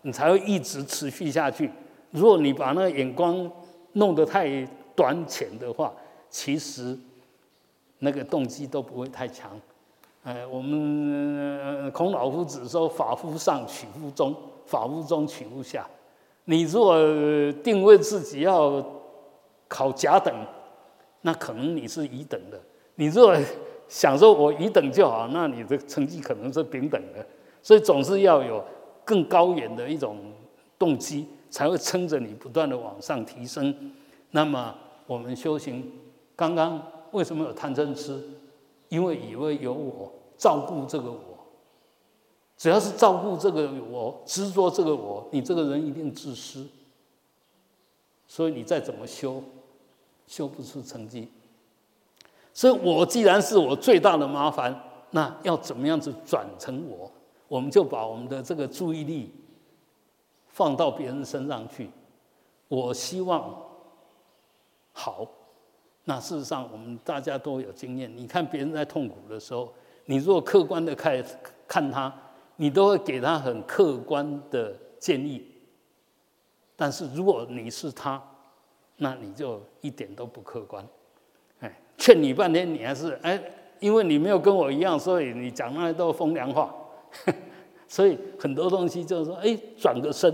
[0.00, 1.70] 你才会一直持续下去。
[2.10, 3.50] 如果你把那个眼光
[3.92, 5.92] 弄得太短浅的话，
[6.30, 6.98] 其实
[7.98, 9.50] 那个动机都不会太强，
[10.24, 14.32] 呃，我们孔老夫子说：“法乎上，取乎中；
[14.64, 15.86] 法乎中，取乎下。”
[16.46, 16.96] 你如果
[17.62, 18.82] 定位自己要
[19.68, 20.34] 考甲等，
[21.22, 22.58] 那可能你是乙等的；
[22.94, 23.36] 你如果
[23.88, 27.26] 想说我乙等就好，那你的成绩可能是丙等的。
[27.62, 28.64] 所以总是要有
[29.04, 30.32] 更高远的一种
[30.78, 33.92] 动机，才会撑着你不断的往上提升。
[34.30, 34.74] 那么
[35.06, 35.92] 我们修行。
[36.36, 38.18] 刚刚为什么有贪嗔痴？
[38.88, 41.20] 因为以为有我照顾这个我，
[42.56, 46.66] 只要是照顾这个我，执着这个我，你这个人一定自私。
[48.26, 49.42] 所以你再怎么修，
[50.30, 51.28] 修不出成绩。
[52.54, 57.10] 所以我既然是我最大的麻烦，那要怎么样子转成我？
[57.48, 59.34] 我们就把我们的这个注意力
[60.46, 61.90] 放到别人身上去。
[62.68, 63.60] 我希望
[64.92, 65.26] 好。
[66.04, 68.16] 那事实上，我们大家都有经验。
[68.16, 69.72] 你看别人在痛苦的时候，
[70.04, 71.24] 你如果客观的看
[71.66, 72.12] 看他，
[72.54, 75.44] 你都会给他很客观的建议。
[76.76, 78.22] 但是如果你是他，
[79.00, 80.86] 那你就一点都不客观。
[81.58, 83.38] 哎，劝你半天，你还是哎，
[83.80, 86.74] 因为你没有跟我一样，所以你讲那都风凉话。
[87.88, 90.32] 所以很多东西就是说，哎，转个身，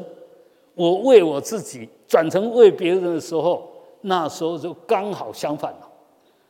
[0.75, 3.73] 我为我自己转成为别人的时候。
[4.03, 5.91] 那时候就刚好相反了，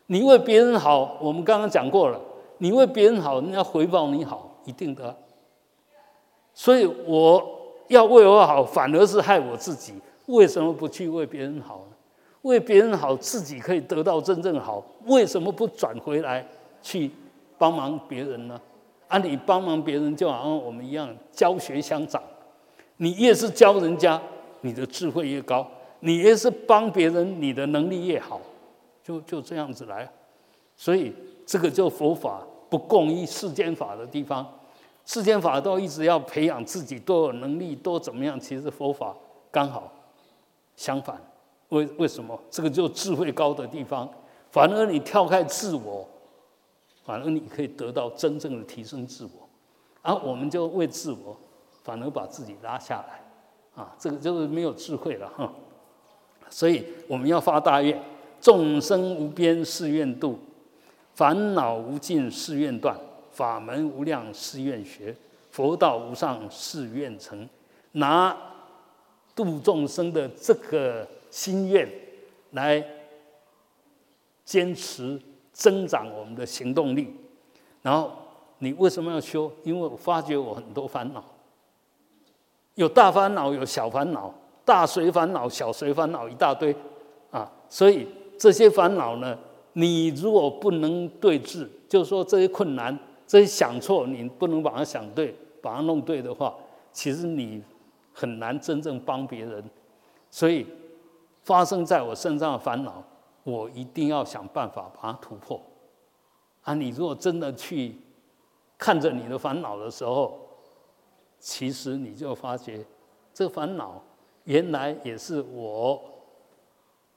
[0.07, 2.21] 你为别人好，我们刚刚讲过了，
[2.59, 5.17] 你为别人好，人家回报你好，一定的。
[6.53, 7.43] 所以我
[7.89, 9.95] 要为我好，反而是害我自己。
[10.27, 11.96] 为什么不去为别人好呢？
[12.47, 16.47] 为别人好，自己可以得到真正好，为什么不转回来
[16.81, 17.11] 去
[17.59, 18.61] 帮忙别人呢？
[19.09, 22.23] 啊，你帮忙别人就好像我们一样教学相长，
[22.97, 24.21] 你越是教人家，
[24.63, 25.65] 你的智慧越高；
[26.01, 28.41] 你越是帮别人，你的能力越好，
[29.05, 30.11] 就就这样子来。
[30.77, 31.13] 所以
[31.47, 34.45] 这个就佛法不共于世间法的地方，
[35.05, 38.39] 世间法都一直要培养自己多有能力，多怎么样？
[38.39, 39.15] 其实佛法
[39.51, 39.93] 刚好
[40.75, 41.17] 相反。
[41.71, 44.09] 为为什么这个就智慧高的地方，
[44.51, 46.09] 反而你跳开自我，
[47.05, 49.49] 反而你可以得到真正的提升自我，
[50.03, 51.37] 而我们就为自我，
[51.83, 55.53] 反而把自己拉下来，啊，这个就是没有智慧了哈。
[56.49, 58.01] 所以我们要发大愿：
[58.41, 60.39] 众生无边誓愿度，
[61.15, 62.97] 烦恼无尽誓愿断，
[63.33, 65.17] 法门无量誓愿学，
[65.51, 67.49] 佛道无上誓愿成。
[67.93, 68.37] 拿
[69.35, 71.05] 度众生的这个。
[71.31, 71.89] 心愿
[72.53, 72.85] 来
[74.45, 75.21] 坚持
[75.53, 77.12] 增长我们的行动力，
[77.83, 78.12] 然后
[78.59, 79.51] 你为什么要修？
[79.65, 81.25] 因为我发觉我很多烦恼，
[82.75, 84.33] 有大烦恼，有小烦恼，
[84.65, 86.75] 大随烦恼，小随烦恼一大堆
[87.31, 87.51] 啊！
[87.69, 88.07] 所以
[88.39, 89.37] 这些烦恼呢，
[89.73, 96.55] 你如果不能对治，就是说这些困难、这些想错，你不能把它想对，把它弄对的话，
[96.93, 97.62] 其实你
[98.12, 99.62] 很难真正帮别人，
[100.31, 100.65] 所以。
[101.47, 103.01] 发生在我身上的烦恼，
[103.45, 105.61] 我一定要想办法把它突破。
[106.63, 107.97] 啊，你如果真的去
[108.77, 110.37] 看着你的烦恼的时候，
[111.39, 112.85] 其实你就发觉，
[113.33, 114.03] 这烦恼
[114.43, 116.03] 原来也是我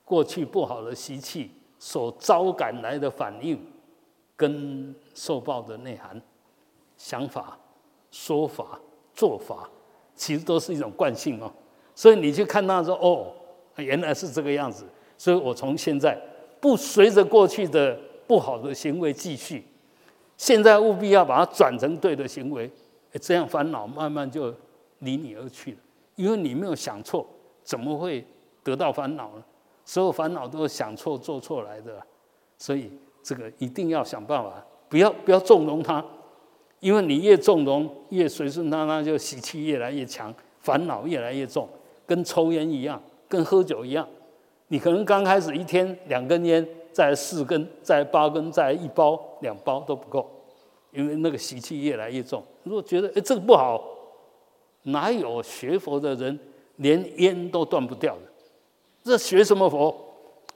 [0.05, 3.59] 过去不好的习气所招感来的反应，
[4.37, 6.21] 跟受报的内涵、
[6.97, 7.57] 想法、
[8.11, 8.79] 说法、
[9.11, 9.67] 做法，
[10.13, 11.51] 其实都是一种惯性哦。
[11.95, 13.33] 所以你去看他说哦。
[13.81, 14.85] 原来是这个样子，
[15.17, 16.17] 所以我从现在
[16.59, 19.63] 不随着过去的不好的行为继续，
[20.37, 22.69] 现在务必要把它转成对的行为，
[23.21, 24.53] 这样烦恼慢慢就
[24.99, 25.77] 离你而去了。
[26.15, 27.25] 因为你没有想错，
[27.63, 28.25] 怎么会
[28.63, 29.43] 得到烦恼呢？
[29.85, 31.99] 所有烦恼都是想错做错来的，
[32.57, 32.91] 所以
[33.23, 36.05] 这个一定要想办法，不要不要纵容它，
[36.79, 41.67] 因为你越纵容，越随顺它，那就习气越来越强，烦恼越来越重，
[42.05, 43.01] 跟抽烟一样。
[43.29, 44.05] 跟喝酒一样，
[44.67, 50.29] 你可能刚开始一天两根烟，再四根，再八根，再一包两包都不够，
[50.91, 52.43] 因为那个习气越来越重。
[52.63, 53.81] 如果觉得哎这个不好，
[54.83, 56.37] 哪有学佛的人
[56.77, 58.21] 连烟都断不掉的？
[59.03, 59.95] 这学什么佛？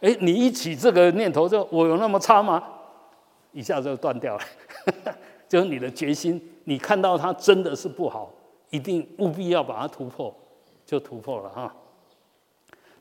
[0.02, 2.62] 哎，你一起这个念头，就我有那么差吗？
[3.52, 4.44] 一下就断掉了。
[5.48, 8.34] 就是你的决心，你看到它真的是不好，
[8.72, 10.34] 一定务必要把它突破，
[10.86, 11.74] 就突破了哈。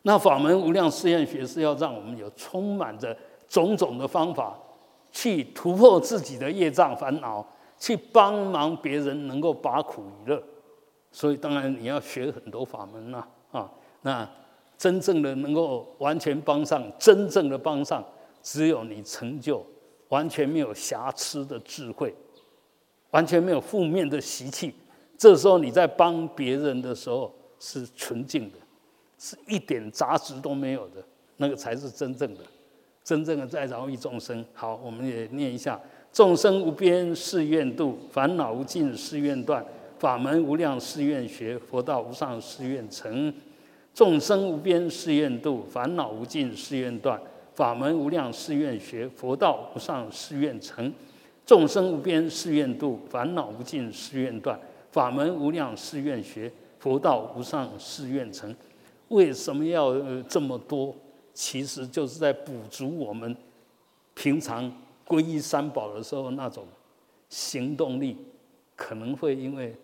[0.03, 3.17] 那法门无量试验学是要让我们有充满着
[3.49, 4.59] 种种的方法，
[5.13, 7.47] 去突破自己的业障烦恼，
[7.79, 10.43] 去帮忙别人能够拔苦与乐。
[11.13, 14.29] 所以当然你要学很多法门呐，啊，那
[14.79, 18.05] 真正的能够完全帮上，真正的帮上，
[18.43, 19.65] 只有你成就
[20.09, 22.13] 完全没有瑕疵的智慧，
[23.11, 24.75] 完全没有负面的习气。
[25.17, 28.59] 这时候你在帮别人的时候是纯净的。
[29.23, 30.97] 是一点杂质都没有的，
[31.37, 32.41] 那个才是真正的，
[33.05, 34.45] 真正的在饶益众生。
[34.53, 35.81] 好，我们也念一下：
[36.13, 39.65] 众生无边誓愿度，烦恼无尽誓愿断，
[40.01, 43.33] 法门无量誓愿学，佛道无上誓愿成。
[43.95, 47.21] 众生无边誓愿度，烦恼无尽誓愿断，
[47.55, 50.93] 法门无量誓愿学，佛道无上誓愿成。
[51.47, 54.59] 众生无边誓愿度，烦恼无尽誓愿断，
[54.91, 58.53] 法门无量誓愿学，佛道无上誓愿成。
[59.13, 60.95] 为什么要这么多？
[61.35, 63.35] 其实就是在补足我们
[64.15, 64.71] 平常
[65.07, 66.67] 皈依三宝的时候那种
[67.31, 68.17] 行动力，
[68.77, 69.75] 可能会因为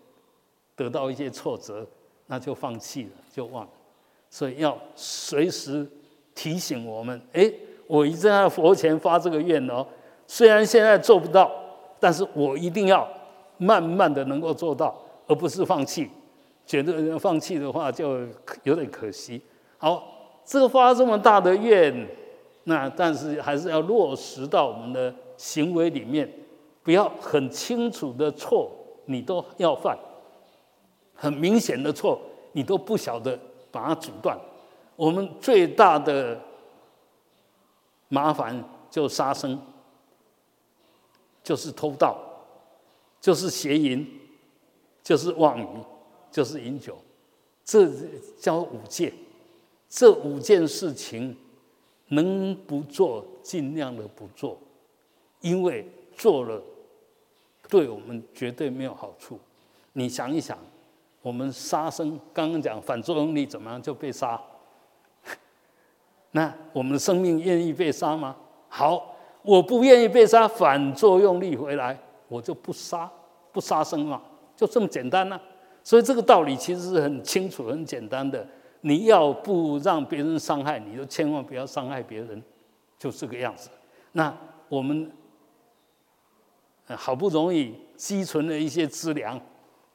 [0.75, 1.87] 得到一些挫折，
[2.27, 3.69] 那就放弃了，就忘了。
[4.29, 5.87] 所以要随时
[6.35, 7.51] 提醒我们：哎，
[7.87, 9.83] 我一直在佛前发这个愿哦，
[10.27, 11.51] 虽然现在做不到，
[11.99, 13.07] 但是我一定要
[13.57, 16.07] 慢慢的能够做到，而不是放弃。
[16.69, 18.19] 觉得放弃的话就
[18.61, 19.41] 有点可惜。
[19.79, 22.07] 好，这个发这么大的愿，
[22.65, 26.31] 那但是还是要落实到我们的行为里面，
[26.83, 28.71] 不要很清楚的错
[29.05, 29.97] 你都要犯，
[31.15, 33.39] 很明显的错你都不晓得
[33.71, 34.39] 把它阻断。
[34.95, 36.39] 我们最大的
[38.09, 39.59] 麻烦就杀生，
[41.41, 42.15] 就是偷盗，
[43.19, 44.05] 就是邪淫，
[45.01, 45.65] 就是妄语。
[46.31, 46.97] 就是饮酒，
[47.63, 47.89] 这
[48.39, 49.13] 叫五戒。
[49.89, 51.35] 这五件事情，
[52.09, 54.55] 能不做尽量的不做，
[55.41, 55.83] 因为
[56.15, 56.61] 做了
[57.67, 59.39] 对我们绝对没有好处。
[59.93, 60.55] 你想一想，
[61.23, 64.39] 我们杀生刚刚讲反作用力怎么样就被杀？
[66.31, 68.35] 那我们的生命愿意被杀吗？
[68.67, 73.11] 好，我不愿意被杀，反作用力回来，我就不杀，
[73.51, 74.21] 不杀生嘛，
[74.55, 75.41] 就这么简单呢。
[75.89, 78.45] 所以这个道理其实是很清楚、很简单的。
[78.81, 82.39] 你要不让别人伤害，你就千万不要伤害别人，
[82.99, 83.71] 就这个样子。
[84.11, 84.31] 那
[84.67, 85.11] 我们
[86.89, 89.41] 好不容易积存了一些资粮，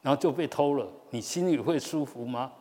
[0.01, 2.51] 然后就被偷了，你心里会舒服吗？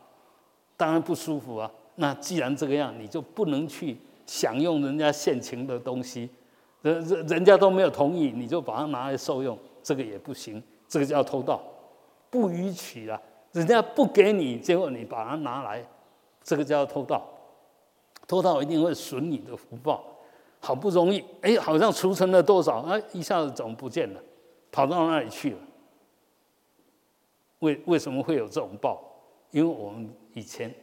[0.77, 1.69] 当然不舒服啊。
[1.97, 6.31] 那既然这个样，你就不能去享用人家现成的东西，
[6.83, 11.61] 人人人家都没有同意，你就把它拿来受用，这个也不行，这个叫偷盗，
[12.35, 13.21] 不予取啊。
[13.53, 15.81] 人家不给你，结果你把它拿来。
[16.43, 17.25] 这个叫偷盗，
[18.27, 20.05] 偷盗一定会损你的福报。
[20.59, 24.21] 好不容易，哎，好像储存了多少，哎，一下子怎么不见了？
[24.73, 25.59] 跑到哪里去了？
[27.61, 29.01] 为为什么会有这种报？
[29.53, 30.75] 因为我们以前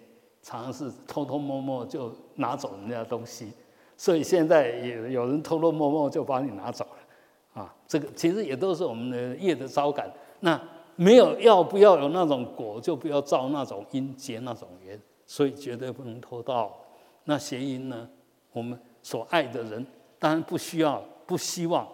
[0.41, 3.51] 常常是偷偷摸摸就拿走人家东西，
[3.97, 7.61] 所以现在也有人偷偷摸摸就把你拿走了。
[7.61, 10.09] 啊，这个其实也都是我们的业的招感。
[10.39, 10.59] 那
[11.01, 15.01] 没有要不要有那种果，就不要造那种因结那种缘。
[15.25, 16.77] 所以绝对不能偷盗。
[17.23, 18.07] 那谐音呢？
[18.51, 19.83] 我们所爱的人，
[20.19, 21.87] 当然不需要、不希望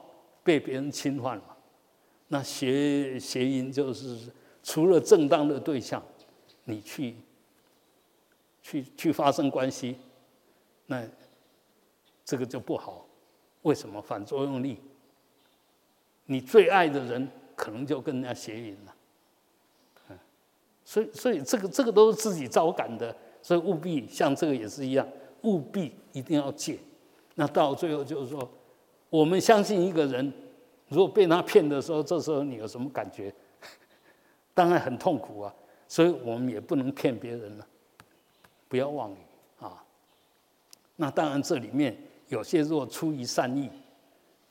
[0.43, 1.55] 被别人侵犯嘛。
[2.27, 4.29] 那谐谐音就是
[4.61, 6.03] 除了正当的对象，
[6.65, 7.15] 你去
[8.61, 9.95] 去去发生关系，
[10.87, 11.07] 那
[12.25, 13.05] 这个就不好。
[13.61, 14.01] 为什么？
[14.01, 14.81] 反作用力。
[16.25, 18.93] 你最爱的人，可能就跟人家谐音了。
[20.87, 23.13] 所以所以这个这个都是自己招感的。
[23.41, 25.05] 所以务必像这个也是一样，
[25.41, 26.77] 务必一定要戒。
[27.35, 28.49] 那到最后就是说，
[29.09, 30.31] 我们相信一个人，
[30.87, 33.33] 如果被他骗的时候，这时候你有什么感觉？
[34.53, 35.53] 当然很痛苦啊。
[35.89, 37.67] 所以我们也不能骗别人了，
[38.67, 39.17] 不要妄语
[39.59, 39.83] 啊。
[40.95, 41.97] 那当然这里面
[42.29, 43.69] 有些如果出于善意，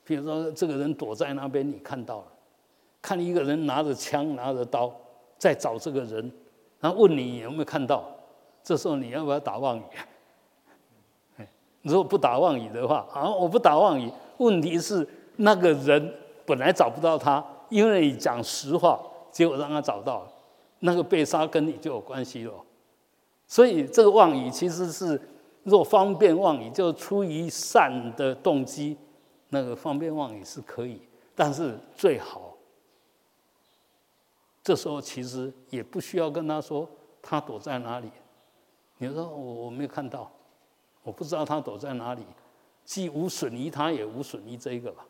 [0.03, 2.27] 比如说这个人躲在那边，你看到了，
[3.01, 4.91] 看一个人拿着枪拿着刀
[5.37, 6.31] 在找这个人，
[6.79, 8.03] 然后问你有没有看到。
[8.63, 9.83] 这时候你要不要打妄语？
[11.83, 14.11] 如果不打妄语的话，啊，我不打妄语。
[14.39, 16.13] 问题是那个人
[16.45, 18.99] 本来找不到他，因为你讲实话，
[19.31, 20.27] 结果让他找到，
[20.79, 22.53] 那个被杀跟你就有关系了。
[23.47, 25.21] 所以这个妄语其实是，
[25.63, 28.97] 若方便妄语，就出于善的动机，
[29.51, 30.99] 那个方便妄语是可以，
[31.33, 32.53] 但是最好，
[34.67, 36.85] 这时候其实也不需要跟他说
[37.21, 38.11] 他躲在哪里。
[38.97, 40.29] 你说我我没有看到，
[41.03, 42.25] 我不知道他躲在哪里，
[42.83, 45.05] 既无损于他，也无损于这个吧。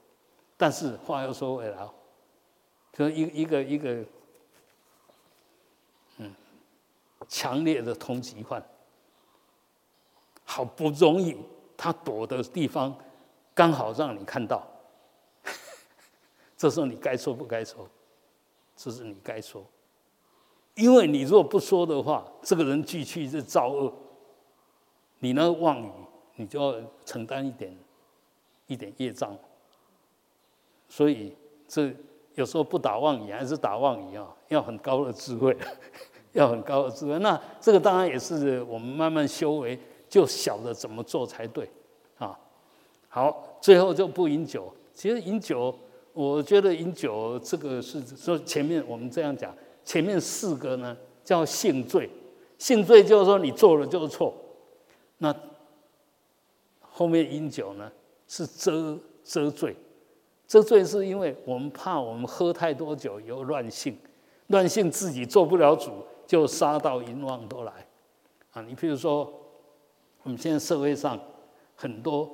[0.57, 1.89] 但是话又说回来，
[2.93, 4.05] 就一一个一个，
[6.17, 6.31] 嗯，
[7.27, 8.63] 强烈的通缉犯，
[10.45, 11.35] 好不容易
[11.75, 12.95] 他躲的地方
[13.55, 14.67] 刚好让你看到，
[16.55, 17.89] 这时候你该说不该说，
[18.77, 19.65] 这是你该说。
[20.75, 23.91] 因为你如果不说的话，这个人继续是造恶，
[25.19, 25.91] 你那个妄语，
[26.35, 27.75] 你就要承担一点
[28.67, 29.35] 一点业障。
[30.87, 31.35] 所以
[31.67, 31.91] 这
[32.35, 35.57] 有时候不打妄语还是打妄语啊，要很高的智慧，
[36.33, 37.17] 要很高的智慧。
[37.17, 41.67] 那这个当然也是我们慢慢修为，就晓得怎么做才对
[42.19, 42.39] 啊。
[43.09, 44.71] 好，最后就不饮酒。
[44.93, 45.75] 其实饮酒，
[46.17, 49.55] 我觉得饮酒这个是说前面我们这样讲。
[49.85, 52.09] 前面四个呢叫性罪，
[52.57, 54.33] 性罪就是说你做了就是错。
[55.19, 55.33] 那
[56.81, 57.91] 后面饮酒呢
[58.27, 59.75] 是遮遮罪，
[60.47, 63.95] 遮罪是因为我们怕我们喝太多酒有乱性，
[64.47, 67.71] 乱性自己做不了主，就杀到淫妄都来。
[68.53, 69.31] 啊，你比如说
[70.23, 71.17] 我们现在社会上
[71.75, 72.29] 很多，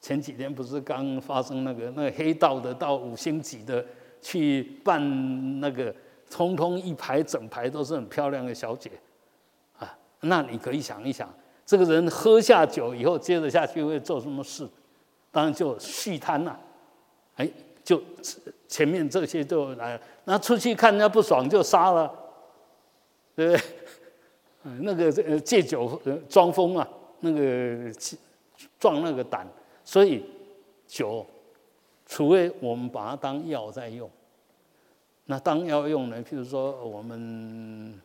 [0.00, 3.84] 前几天不是刚发生那个那个黑道的到五星级的。
[4.22, 5.90] 去办那个，
[6.30, 8.90] 通通一排整排都是很漂亮的小姐，
[9.78, 11.26] 啊，那你可以想一想，
[11.64, 14.68] 这个人喝下酒以后，接着下去会做什么事？
[15.30, 16.60] 当然就续摊了，
[17.36, 17.50] 哎，
[17.82, 18.02] 就
[18.68, 22.14] 前面这些就来了，那出去看人家不爽就杀了，
[23.34, 23.62] 对不对？
[24.64, 25.98] 嗯那个呃借酒
[26.28, 26.86] 装疯啊，
[27.20, 27.90] 那个
[28.78, 29.46] 壮那个胆，
[29.84, 30.24] 所以
[30.86, 31.26] 酒。
[32.06, 34.10] 除非我们把它当药在用，
[35.26, 36.20] 那当药用呢？
[36.24, 37.96] 譬如说，我们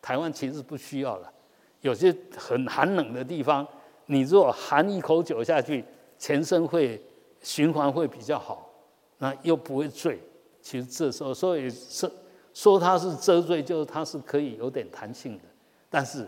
[0.00, 1.32] 台湾其实不需要了。
[1.80, 3.66] 有些很寒冷的地方，
[4.06, 5.84] 你如果含一口酒下去，
[6.16, 7.02] 全身会
[7.40, 8.70] 循环会比较好，
[9.18, 10.20] 那又不会醉。
[10.60, 12.08] 其实这时候，所以是
[12.54, 15.44] 说它是遮醉，就是它是可以有点弹性的。
[15.90, 16.24] 但是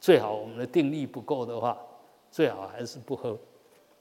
[0.00, 1.78] 最好我们的定力不够的话，
[2.36, 3.34] 最好还是不喝。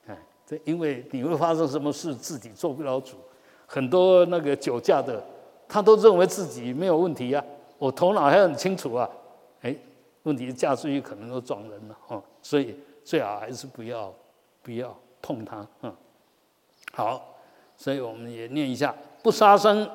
[0.07, 3.15] 哎，这因为你会发生什么事，自己做不了主。
[3.65, 5.23] 很多那个酒驾的，
[5.69, 7.41] 他都认为自己没有问题呀，
[7.77, 9.09] 我头脑还很清楚啊。
[9.61, 9.73] 哎，
[10.23, 12.75] 问题驾出去可能都撞人了哦，所以。
[13.05, 14.11] 最好还是不要，
[14.63, 15.63] 不要碰它。
[15.83, 15.95] 嗯，
[16.91, 17.23] 好，
[17.77, 19.87] 所以我们也念一下：不杀生，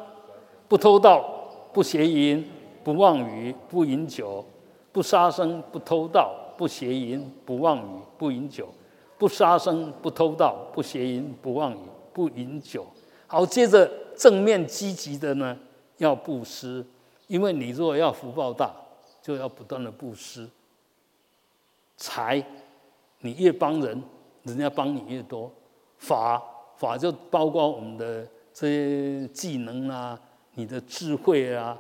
[0.69, 1.29] 不偷盗，
[1.73, 2.49] 不邪淫，
[2.85, 4.45] 不妄语，不饮酒。
[4.93, 8.69] 不杀生，不偷盗，不邪淫，不妄语，不饮酒。
[9.17, 11.79] 不杀生，不偷盗，不邪淫，不妄语，
[12.13, 12.85] 不饮酒。
[13.27, 15.59] 好，接着正面积极的呢，
[15.97, 16.85] 要布施，
[17.27, 18.71] 因为你如果要福报大，
[19.23, 20.47] 就要不断的布施
[21.97, 22.45] 财。
[23.21, 24.03] 你越帮人，
[24.43, 25.51] 人家帮你越多。
[25.97, 26.43] 法
[26.77, 30.21] 法就包括我们的这些技能啊，
[30.57, 31.79] 你的智慧啊，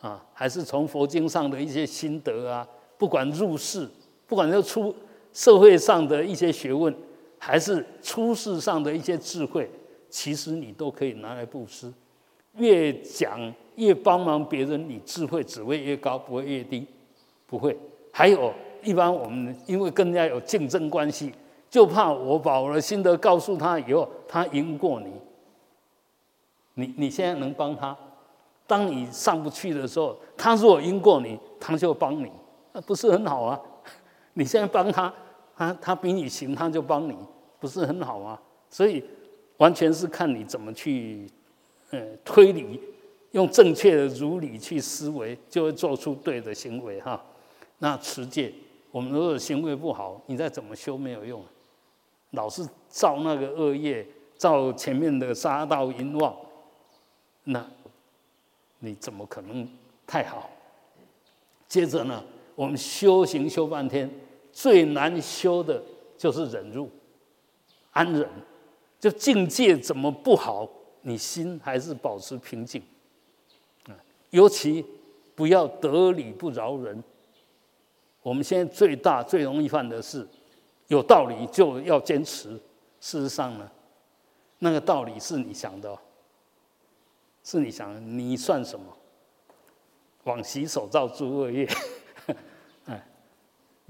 [0.00, 2.66] 啊，还是从佛经上的一些心得啊，
[2.96, 3.88] 不管入世，
[4.28, 4.94] 不管是出
[5.32, 6.94] 社会上的一些学问，
[7.38, 9.68] 还是出世上的一些智慧，
[10.08, 11.92] 其实你都可以拿来布施。
[12.54, 16.86] 越讲越帮忙别人，你智慧只会越高，不会越低，
[17.46, 17.76] 不会。
[18.12, 18.54] 还有。
[18.80, 21.32] 一般我们因为跟人家有竞争关系，
[21.68, 25.12] 就怕我把我的心得告诉他以后，他赢过你。
[26.74, 27.94] 你你现在能帮他，
[28.68, 32.30] 当你上不去的时候，他如果赢过你，他就帮你，
[32.72, 33.60] 那不是很好啊？
[34.38, 35.12] 你现在帮他，
[35.56, 37.16] 他他比你行，他就帮你，
[37.58, 38.38] 不是很好吗？
[38.70, 39.02] 所以
[39.56, 41.28] 完全是看你怎么去，
[41.90, 42.80] 呃，推理，
[43.32, 47.20] 用正确的如理去思维，就会做出对的行为哈。
[47.78, 48.54] 那持戒。
[48.92, 51.44] 我们如果行为不好，你再怎么修没有用，
[52.30, 56.34] 老是造那个恶业，造前面的杀盗淫妄，
[57.42, 57.68] 那
[58.78, 59.68] 你怎么可能
[60.06, 60.48] 太好？
[61.66, 62.22] 接着呢，
[62.54, 64.10] 我们修行修半天，
[64.52, 65.82] 最难修的
[66.16, 66.90] 就是忍辱、
[67.92, 68.28] 安忍。
[69.00, 70.68] 就境界怎么不好，
[71.02, 72.82] 你心还是保持平静，
[74.30, 74.84] 尤其
[75.36, 77.00] 不要得理不饶人。
[78.22, 80.26] 我们现在最大最容易犯的是，
[80.88, 82.50] 有道理就要坚持。
[83.00, 83.70] 事实上呢，
[84.58, 85.96] 那个道理是你想的，
[87.44, 88.84] 是你想，你算什么？
[90.24, 91.64] 往洗手造诸恶业，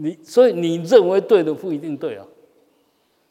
[0.01, 2.24] 你所以你认为对的不一定对啊。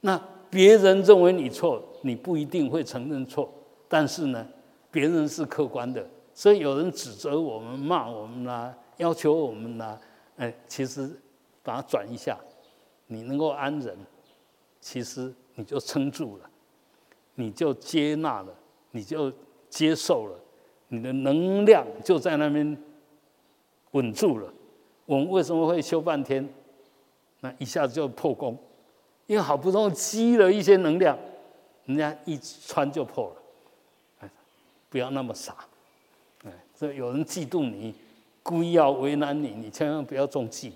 [0.01, 3.49] 那别人认为你错，你不一定会承认错。
[3.88, 4.45] 但是呢，
[4.91, 9.97] 别人是客观的，所以有人指责我们、骂我们啦，要求我们啦。
[10.36, 11.09] 哎，其实
[11.63, 12.38] 把它转一下，
[13.07, 13.97] 你能够安忍，
[14.82, 16.49] 其实你就撑住了，
[17.36, 18.53] 你就接纳了，
[18.91, 19.32] 你就
[19.70, 20.38] 接受了，
[20.89, 22.78] 你的能量就在那边
[23.91, 24.53] 稳住了。
[25.05, 26.47] 我们为什么会修半天？
[27.40, 28.58] 那一下子就破功，
[29.26, 31.18] 因为好不容易积了一些能量，
[31.86, 33.42] 人家一穿就破了。
[34.20, 34.30] 哎，
[34.90, 35.56] 不要那么傻，
[36.46, 37.94] 哎，这有人嫉妒你。
[38.44, 40.72] 故意要为难你，你千万不要中计，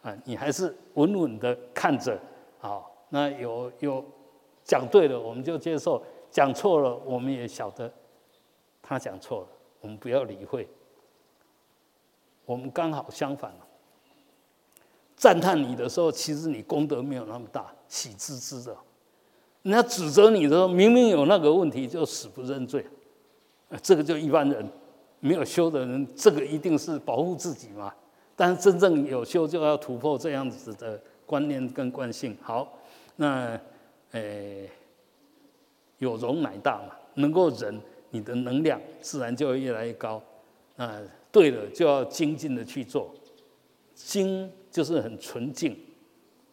[0.00, 2.16] 啊，你还是稳稳的看着，
[2.60, 4.04] 好，那有有
[4.62, 7.92] 讲对了，我们就接受；讲错了，我们也晓得
[8.80, 9.48] 他讲错了，
[9.80, 10.68] 我们不要理会。
[12.46, 13.66] 我们刚好相反了，
[15.20, 18.74] 赞叹你的时候，其实你功德没有那么大，喜滋滋的；
[19.64, 22.82] 人家指责你的时候，明明有那个问题，就死不认罪，
[23.82, 24.66] 这个就一般人。
[25.22, 27.92] 没有修的人，这个一定是保护自己嘛。
[28.34, 32.34] 但是真正有修，就要突破这样子的观念跟惯性。
[32.40, 32.78] 好，
[33.16, 33.60] 那
[34.12, 34.22] 呃，
[35.98, 40.22] 有容乃大嘛，能够忍，你的能量自然就会越来越高。
[40.76, 40.98] 那
[41.30, 43.14] 对了，就要精进的去做。
[43.94, 45.78] 精就是很纯净，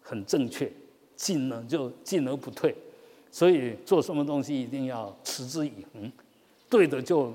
[0.01, 0.68] 很正确；
[1.15, 2.76] 进呢，就进而不退。
[3.32, 6.11] 所以做什么东西一定要持之以恒。
[6.70, 7.34] 对的就。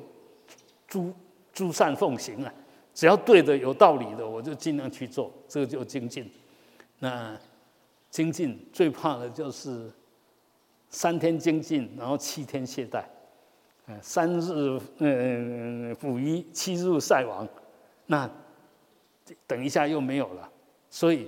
[0.88, 1.10] 诸
[1.54, 2.52] 诸善奉行啊，
[2.92, 6.30] 只要对的、有道理的，我就尽量去做，这个就精进。
[6.98, 7.34] 那
[8.10, 9.90] 精进最怕的就是
[10.90, 13.02] 三天精进，然后七天懈怠。
[13.86, 17.48] 嗯，三日嗯捕鱼，七日晒网，
[18.04, 18.30] 那
[19.46, 20.51] 等一下又没有了。
[20.92, 21.26] 所以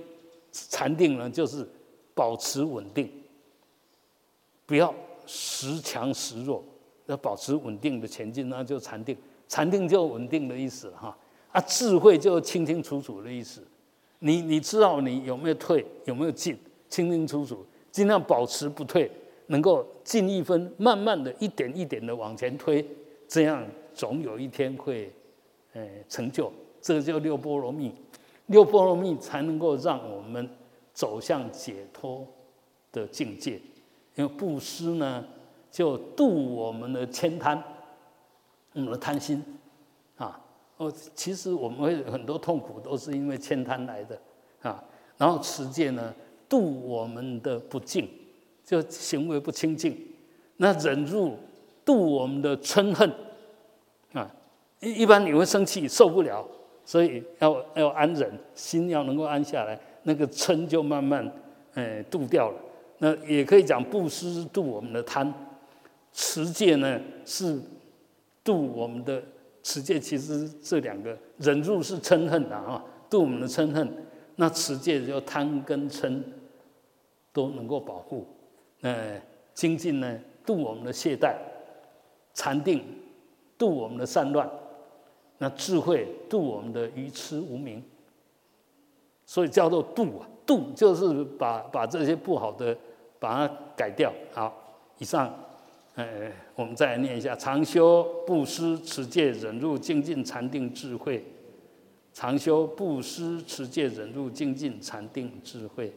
[0.51, 1.67] 禅定呢，就是
[2.13, 3.11] 保持稳定，
[4.67, 4.93] 不要
[5.25, 6.63] 时强时弱，
[7.07, 9.17] 要保持稳定的前进，那就禅定。
[9.47, 11.17] 禅定就稳定的意思哈，
[11.51, 13.63] 啊，智慧就清清楚楚的意思。
[14.19, 16.55] 你你知道你有没有退，有没有进，
[16.87, 19.09] 清清楚楚，尽量保持不退，
[19.47, 22.85] 能够进一分，慢慢的一点一点的往前推，
[23.27, 25.11] 这样总有一天会，
[25.73, 26.53] 呃，成就。
[26.81, 27.91] 这个叫六波罗蜜，
[28.47, 30.49] 六波罗蜜才能够让我们
[30.93, 32.27] 走向解脱
[32.91, 33.59] 的境界。
[34.15, 35.25] 因为布施呢，
[35.69, 37.61] 就度我们的悭贪，
[38.73, 39.43] 我们的贪心，
[40.15, 40.39] 啊，
[40.77, 44.17] 哦，其实我们会很多痛苦都是因为悭贪来的，
[44.61, 44.81] 啊，
[45.17, 46.13] 然后持戒呢，
[46.47, 48.07] 度我们的不敬，
[48.63, 49.97] 就行为不清净，
[50.57, 51.37] 那忍辱
[51.83, 53.13] 度我们的嗔恨，
[54.13, 54.33] 啊，
[54.79, 56.47] 一一般你会生气，受不了。
[56.85, 61.29] 所以要要安忍，心要能够安下来，那个嗔就慢慢，
[61.73, 62.57] 哎，度掉了。
[62.99, 65.33] 那也可以讲布施度我们的贪，
[66.13, 67.59] 持戒呢是
[68.43, 69.21] 度我们的
[69.63, 69.99] 持戒。
[69.99, 73.91] 其实这两个忍辱是嗔恨的啊，度我们的嗔恨。
[74.37, 76.21] 那持戒就贪跟嗔
[77.33, 78.27] 都能够保护。
[78.81, 79.21] 哎，
[79.53, 81.35] 精进呢度我们的懈怠，
[82.33, 82.83] 禅定
[83.57, 84.47] 度我们的散乱。
[85.37, 87.83] 那智慧度我们的愚痴无明，
[89.25, 92.75] 所以叫做度啊，度就是把把这些不好的
[93.19, 94.13] 把它改掉。
[94.31, 94.55] 好，
[94.97, 95.37] 以上，
[95.95, 101.21] 呃，我们再来念一下：常修布施、持戒、忍辱、精进、禅定、智慧。
[102.13, 105.93] 常修布施、持戒、忍辱、精进、禅定、智慧。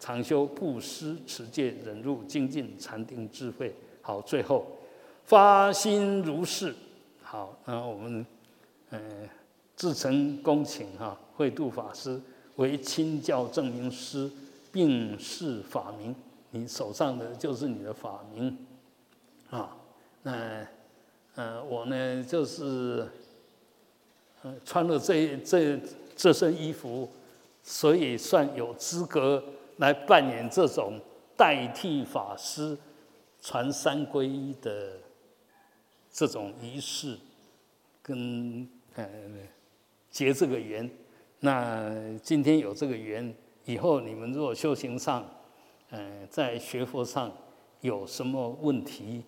[0.00, 3.74] 常修布施、持戒、忍辱、精进、禅定、智慧。
[4.00, 4.66] 好，最后
[5.24, 6.74] 发心如是。
[7.22, 8.24] 好，那我们。
[8.90, 9.00] 呃，
[9.76, 12.20] 自诚恭请哈，慧度法师
[12.56, 14.30] 为亲教证明师，
[14.72, 16.14] 并示法名。
[16.50, 18.56] 你手上的就是你的法名，
[19.50, 19.76] 啊，
[20.22, 20.66] 那
[21.34, 23.06] 呃，我呢就是
[24.64, 25.78] 穿了这这
[26.16, 27.10] 这身衣服，
[27.62, 29.44] 所以算有资格
[29.76, 30.98] 来扮演这种
[31.36, 32.76] 代替法师
[33.42, 34.92] 传三皈依的
[36.10, 37.18] 这种仪式，
[38.02, 38.66] 跟。
[38.98, 39.06] 呃，
[40.10, 40.90] 结这个缘，
[41.38, 43.32] 那今天有这个缘，
[43.64, 45.24] 以后你们如果修行上，
[45.90, 47.32] 呃，在学佛上
[47.80, 49.22] 有什么问题，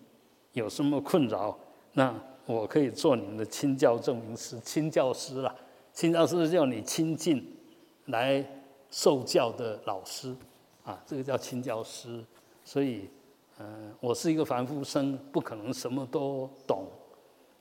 [0.51, 1.57] 有什么困扰，
[1.93, 2.13] 那
[2.45, 5.55] 我可以做你们的亲教证明师、亲教师了。
[5.93, 7.41] 亲教师叫你亲近
[8.07, 8.45] 来
[8.89, 10.35] 受教的老师，
[10.83, 12.21] 啊，这个叫亲教师。
[12.65, 13.07] 所以，
[13.57, 16.85] 嗯，我是一个凡夫生，不可能什么都懂，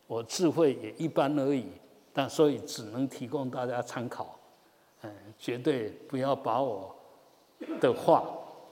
[0.09, 1.67] 我智慧也一般而已。
[2.21, 4.39] 但所以只能提供大家参考，
[5.01, 6.95] 嗯，绝对不要把我
[7.81, 8.23] 的话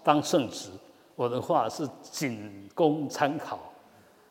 [0.05, 0.69] 当圣旨，
[1.17, 3.59] 我的话是仅供参考。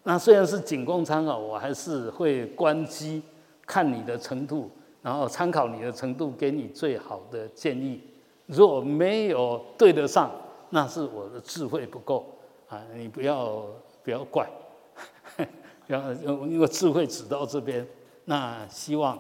[0.04, 3.24] 那虽然是仅供参考，我还是会关机
[3.66, 4.70] 看你的程度，
[5.02, 8.00] 然后参考你的程度，给你最好的建议。
[8.46, 10.30] 如果没有对得上，
[10.70, 12.38] 那是我的智慧不够
[12.70, 12.86] 啊！
[12.94, 13.66] 你不要
[14.04, 14.48] 不要怪，
[15.88, 16.14] 然后
[16.46, 17.84] 因为智慧只到这边。
[18.30, 19.18] 那希望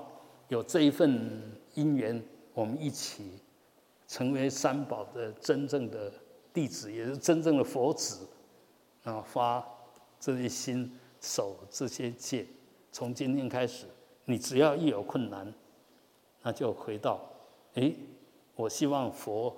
[0.49, 2.21] 有这一份因缘，
[2.53, 3.39] 我们一起
[4.05, 6.11] 成为三宝的真正的
[6.53, 8.27] 弟子，也是真正的佛子
[9.03, 9.23] 啊！
[9.25, 9.65] 发
[10.19, 10.91] 这些心，
[11.21, 12.45] 守这些戒。
[12.91, 13.85] 从今天开始，
[14.25, 15.53] 你只要一有困难，
[16.41, 17.17] 那就回到：
[17.75, 17.93] 哎，
[18.57, 19.55] 我希望佛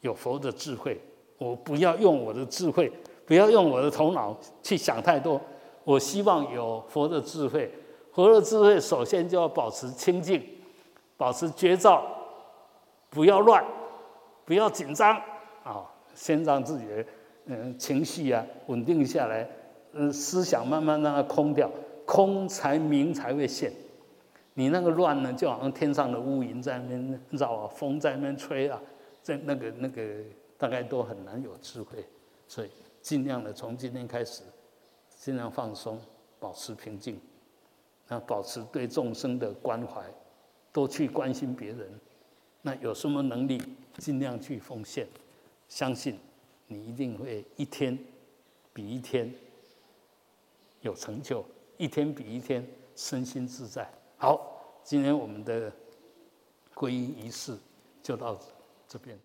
[0.00, 1.00] 有佛的智慧，
[1.38, 2.92] 我不要用我的智慧，
[3.24, 5.40] 不要用我的头脑去想太多。
[5.84, 7.72] 我希望有佛的智慧。
[8.18, 10.44] 佛的智慧，首先就要保持清净，
[11.16, 12.04] 保持觉照，
[13.10, 13.64] 不要乱，
[14.44, 15.16] 不要紧张
[15.62, 15.88] 啊！
[16.16, 17.04] 先让自己的
[17.44, 19.48] 嗯情绪啊稳定下来，
[19.92, 21.70] 嗯，思想慢慢让它空掉，
[22.04, 23.72] 空才明才会现。
[24.54, 28.80] 你那个乱呢，就好像天上的乌云在那边绕啊，风在那边吹啊，
[29.22, 30.02] 在那个那个
[30.56, 32.04] 大概都很难有智慧。
[32.48, 34.42] 所以尽量的从今天开始，
[35.08, 36.00] 尽量放松，
[36.40, 37.20] 保持平静。
[38.08, 40.02] 那保持对众生的关怀，
[40.72, 42.00] 多去关心别人。
[42.62, 43.62] 那有什么能力，
[43.98, 45.06] 尽量去奉献。
[45.68, 46.18] 相信
[46.66, 47.96] 你一定会一天
[48.72, 49.32] 比一天
[50.80, 51.44] 有成就，
[51.76, 53.88] 一天比一天身心自在。
[54.16, 54.40] 好，
[54.82, 55.70] 今天我们的
[56.74, 57.56] 皈依仪式
[58.02, 58.38] 就到
[58.86, 59.18] 这边。